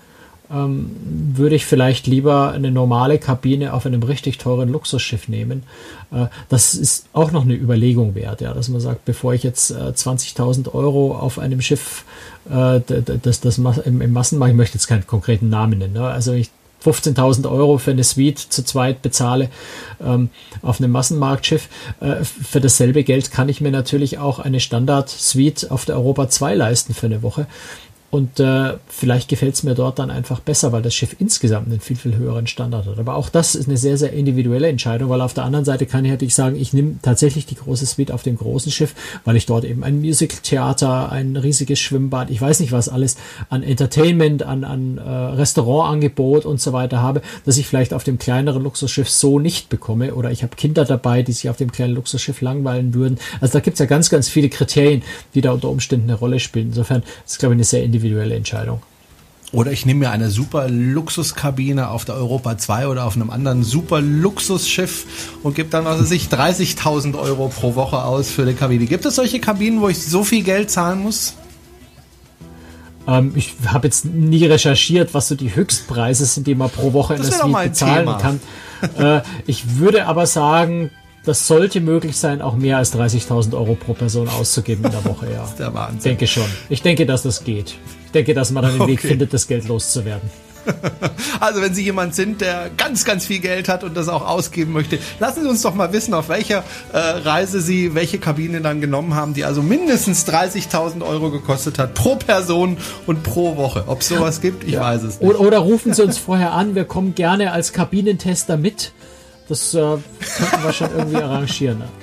ähm, 0.52 0.90
würde 1.34 1.56
ich 1.56 1.66
vielleicht 1.66 2.06
lieber 2.06 2.52
eine 2.52 2.70
normale 2.70 3.18
Kabine 3.18 3.72
auf 3.72 3.86
einem 3.86 4.02
richtig 4.04 4.38
teuren 4.38 4.68
Luxusschiff 4.68 5.28
nehmen. 5.28 5.64
Äh, 6.12 6.26
das 6.48 6.74
ist 6.74 7.06
auch 7.12 7.32
noch 7.32 7.42
eine 7.42 7.54
Überlegung 7.54 8.14
wert, 8.14 8.40
ja, 8.40 8.54
dass 8.54 8.68
man 8.68 8.80
sagt, 8.80 9.04
bevor 9.04 9.34
ich 9.34 9.42
jetzt 9.42 9.72
äh, 9.72 9.74
20.000 9.74 10.72
Euro 10.72 11.16
auf 11.16 11.38
einem 11.40 11.60
Schiff, 11.60 12.04
äh, 12.48 12.80
das, 13.22 13.40
das 13.40 13.58
im, 13.58 14.00
im 14.00 14.12
Massenmarkt, 14.12 14.52
ich 14.52 14.56
möchte 14.56 14.78
jetzt 14.78 14.86
keinen 14.86 15.06
konkreten 15.06 15.48
Namen 15.48 15.78
nennen, 15.78 15.94
ne? 15.94 16.04
also 16.04 16.32
ich 16.32 16.50
15.000 16.84 17.50
Euro 17.50 17.78
für 17.78 17.90
eine 17.90 18.04
Suite 18.04 18.38
zu 18.38 18.64
zweit 18.64 19.02
bezahle 19.02 19.50
ähm, 20.02 20.30
auf 20.62 20.80
einem 20.80 20.90
Massenmarktschiff. 20.90 21.68
Äh, 22.00 22.24
für 22.24 22.60
dasselbe 22.60 23.04
Geld 23.04 23.30
kann 23.30 23.48
ich 23.48 23.60
mir 23.60 23.70
natürlich 23.70 24.18
auch 24.18 24.38
eine 24.38 24.60
Standard-Suite 24.60 25.70
auf 25.70 25.84
der 25.84 25.96
Europa 25.96 26.28
2 26.28 26.54
leisten 26.54 26.94
für 26.94 27.06
eine 27.06 27.22
Woche. 27.22 27.46
Und 28.10 28.40
äh, 28.40 28.74
vielleicht 28.88 29.28
gefällt 29.28 29.54
es 29.54 29.62
mir 29.62 29.76
dort 29.76 30.00
dann 30.00 30.10
einfach 30.10 30.40
besser, 30.40 30.72
weil 30.72 30.82
das 30.82 30.94
Schiff 30.94 31.14
insgesamt 31.20 31.68
einen 31.68 31.78
viel, 31.78 31.94
viel 31.94 32.16
höheren 32.16 32.48
Standard 32.48 32.86
hat. 32.86 32.98
Aber 32.98 33.14
auch 33.14 33.28
das 33.28 33.54
ist 33.54 33.68
eine 33.68 33.76
sehr, 33.76 33.96
sehr 33.96 34.12
individuelle 34.12 34.66
Entscheidung, 34.66 35.10
weil 35.10 35.20
auf 35.20 35.32
der 35.32 35.44
anderen 35.44 35.64
Seite 35.64 35.86
kann 35.86 36.04
ich 36.04 36.10
natürlich 36.10 36.34
sagen, 36.34 36.56
ich 36.56 36.72
nehme 36.72 36.96
tatsächlich 37.02 37.46
die 37.46 37.54
große 37.54 37.86
Suite 37.86 38.10
auf 38.10 38.24
dem 38.24 38.36
großen 38.36 38.72
Schiff, 38.72 38.96
weil 39.24 39.36
ich 39.36 39.46
dort 39.46 39.64
eben 39.64 39.84
ein 39.84 40.00
Musical-Theater, 40.00 41.12
ein 41.12 41.36
riesiges 41.36 41.78
Schwimmbad, 41.78 42.30
ich 42.30 42.40
weiß 42.40 42.58
nicht 42.58 42.72
was 42.72 42.88
alles 42.88 43.16
an 43.48 43.62
Entertainment, 43.62 44.42
an, 44.42 44.64
an 44.64 44.98
äh, 44.98 45.02
Restaurantangebot 45.02 46.46
und 46.46 46.60
so 46.60 46.72
weiter 46.72 47.00
habe, 47.00 47.22
dass 47.46 47.58
ich 47.58 47.68
vielleicht 47.68 47.94
auf 47.94 48.02
dem 48.02 48.18
kleineren 48.18 48.64
Luxusschiff 48.64 49.08
so 49.08 49.38
nicht 49.38 49.68
bekomme. 49.68 50.16
Oder 50.16 50.32
ich 50.32 50.42
habe 50.42 50.56
Kinder 50.56 50.84
dabei, 50.84 51.22
die 51.22 51.32
sich 51.32 51.48
auf 51.48 51.58
dem 51.58 51.70
kleinen 51.70 51.94
Luxusschiff 51.94 52.40
langweilen 52.40 52.92
würden. 52.92 53.18
Also 53.40 53.52
da 53.52 53.60
gibt 53.60 53.74
es 53.74 53.78
ja 53.78 53.86
ganz, 53.86 54.10
ganz 54.10 54.28
viele 54.28 54.48
Kriterien, 54.48 55.02
die 55.34 55.42
da 55.42 55.52
unter 55.52 55.68
Umständen 55.68 56.10
eine 56.10 56.18
Rolle 56.18 56.40
spielen. 56.40 56.68
Insofern 56.68 57.04
ist, 57.24 57.38
glaube 57.38 57.54
ich, 57.54 57.58
eine 57.58 57.64
sehr 57.64 57.84
individuelle 57.84 57.99
individuelle 58.00 58.34
Entscheidung. 58.34 58.82
Oder 59.52 59.72
ich 59.72 59.84
nehme 59.84 60.00
mir 60.00 60.10
eine 60.10 60.30
super 60.30 60.68
Luxuskabine 60.68 61.88
auf 61.88 62.04
der 62.04 62.14
Europa 62.14 62.56
2 62.56 62.86
oder 62.86 63.04
auf 63.04 63.16
einem 63.16 63.30
anderen 63.30 63.64
super 63.64 64.00
Luxusschiff 64.00 65.06
und 65.42 65.56
gebe 65.56 65.68
dann, 65.70 65.84
was 65.84 66.00
weiß 66.00 66.12
ich, 66.12 66.26
30.000 66.26 67.18
Euro 67.18 67.48
pro 67.48 67.74
Woche 67.74 68.04
aus 68.04 68.30
für 68.30 68.46
die 68.46 68.54
Kabine. 68.54 68.86
Gibt 68.86 69.04
es 69.06 69.16
solche 69.16 69.40
Kabinen, 69.40 69.80
wo 69.80 69.88
ich 69.88 70.06
so 70.06 70.22
viel 70.22 70.44
Geld 70.44 70.70
zahlen 70.70 71.02
muss? 71.02 71.34
Ähm, 73.08 73.32
ich 73.34 73.54
habe 73.66 73.88
jetzt 73.88 74.04
nie 74.04 74.46
recherchiert, 74.46 75.14
was 75.14 75.26
so 75.26 75.34
die 75.34 75.54
Höchstpreise 75.56 76.26
sind, 76.26 76.46
die 76.46 76.54
man 76.54 76.70
pro 76.70 76.92
Woche 76.92 77.14
in 77.14 77.22
der 77.22 77.32
Suite 77.32 77.70
bezahlen 77.70 78.06
Thema. 78.06 78.18
kann. 78.18 78.40
äh, 78.98 79.22
ich 79.46 79.78
würde 79.78 80.06
aber 80.06 80.26
sagen, 80.26 80.92
das 81.24 81.46
sollte 81.46 81.80
möglich 81.80 82.16
sein, 82.16 82.40
auch 82.40 82.56
mehr 82.56 82.78
als 82.78 82.94
30.000 82.94 83.54
Euro 83.54 83.74
pro 83.74 83.94
Person 83.94 84.28
auszugeben 84.28 84.84
in 84.84 84.90
der 84.90 85.04
Woche, 85.04 85.30
ja. 85.30 85.38
das 85.40 85.50
ist 85.50 85.58
der 85.58 85.74
Wahnsinn. 85.74 86.02
Denke 86.02 86.26
schon. 86.26 86.46
Ich 86.68 86.82
denke, 86.82 87.06
dass 87.06 87.22
das 87.22 87.44
geht. 87.44 87.76
Ich 88.06 88.12
denke, 88.12 88.34
dass 88.34 88.50
man 88.50 88.62
dann 88.62 88.72
den 88.72 88.82
okay. 88.82 88.92
Weg 88.92 89.00
findet, 89.02 89.32
das 89.32 89.46
Geld 89.46 89.68
loszuwerden. 89.68 90.30
Also 91.40 91.62
wenn 91.62 91.74
Sie 91.74 91.82
jemand 91.82 92.14
sind, 92.14 92.40
der 92.40 92.70
ganz, 92.76 93.04
ganz 93.04 93.24
viel 93.24 93.38
Geld 93.38 93.68
hat 93.68 93.82
und 93.82 93.96
das 93.96 94.08
auch 94.08 94.26
ausgeben 94.26 94.72
möchte, 94.72 94.98
lassen 95.18 95.42
Sie 95.42 95.48
uns 95.48 95.62
doch 95.62 95.74
mal 95.74 95.92
wissen, 95.92 96.12
auf 96.12 96.28
welcher 96.28 96.64
äh, 96.92 96.98
Reise 96.98 97.60
Sie 97.60 97.94
welche 97.94 98.18
Kabine 98.18 98.60
dann 98.60 98.80
genommen 98.80 99.14
haben, 99.14 99.32
die 99.32 99.44
also 99.44 99.62
mindestens 99.62 100.26
30.000 100.26 101.02
Euro 101.02 101.30
gekostet 101.30 101.78
hat 101.78 101.94
pro 101.94 102.16
Person 102.16 102.76
und 103.06 103.22
pro 103.22 103.56
Woche. 103.56 103.84
Ob 103.86 104.02
es 104.02 104.08
sowas 104.08 104.40
gibt, 104.40 104.64
ich 104.64 104.74
ja. 104.74 104.82
weiß 104.82 105.02
es 105.02 105.20
nicht. 105.20 105.30
Oder, 105.30 105.40
oder 105.40 105.58
rufen 105.58 105.94
Sie 105.94 106.02
uns 106.04 106.18
vorher 106.18 106.52
an, 106.52 106.74
wir 106.74 106.84
kommen 106.84 107.14
gerne 107.14 107.52
als 107.52 107.72
Kabinentester 107.72 108.56
mit. 108.56 108.92
Das 109.50 109.74
äh, 109.74 109.78
könnten 109.78 110.64
wir 110.64 110.72
schon 110.72 110.90
irgendwie 110.96 111.16
arrangieren. 111.22 111.80
Ne? 111.80 111.88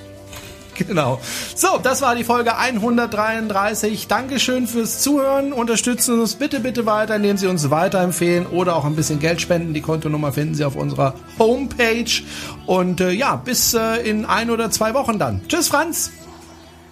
Genau. 0.77 1.19
So, 1.55 1.79
das 1.81 2.03
war 2.03 2.13
die 2.13 2.23
Folge 2.23 2.55
133. 2.55 4.07
Dankeschön 4.07 4.67
fürs 4.67 5.01
Zuhören. 5.01 5.51
Unterstützen 5.51 6.19
uns 6.19 6.35
bitte, 6.35 6.59
bitte 6.59 6.85
weiter, 6.85 7.15
indem 7.15 7.35
Sie 7.35 7.47
uns 7.47 7.71
weiterempfehlen 7.71 8.45
oder 8.45 8.75
auch 8.75 8.85
ein 8.85 8.95
bisschen 8.95 9.17
Geld 9.17 9.41
spenden. 9.41 9.73
Die 9.73 9.81
Kontonummer 9.81 10.33
finden 10.33 10.53
Sie 10.53 10.63
auf 10.63 10.75
unserer 10.75 11.15
Homepage. 11.39 12.21
Und 12.67 13.01
äh, 13.01 13.09
ja, 13.09 13.37
bis 13.37 13.73
äh, 13.73 14.07
in 14.07 14.25
ein 14.25 14.51
oder 14.51 14.69
zwei 14.69 14.93
Wochen 14.93 15.17
dann. 15.17 15.41
Tschüss, 15.47 15.69
Franz. 15.69 16.11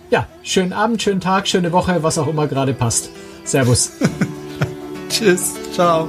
Ja, 0.10 0.26
schönen 0.42 0.74
Abend, 0.74 1.04
schönen 1.04 1.22
Tag, 1.22 1.48
schöne 1.48 1.72
Woche, 1.72 2.02
was 2.02 2.18
auch 2.18 2.28
immer 2.28 2.48
gerade 2.48 2.74
passt. 2.74 3.12
Servus. 3.44 3.92
Tschüss. 5.10 5.54
Ciao. 5.74 6.08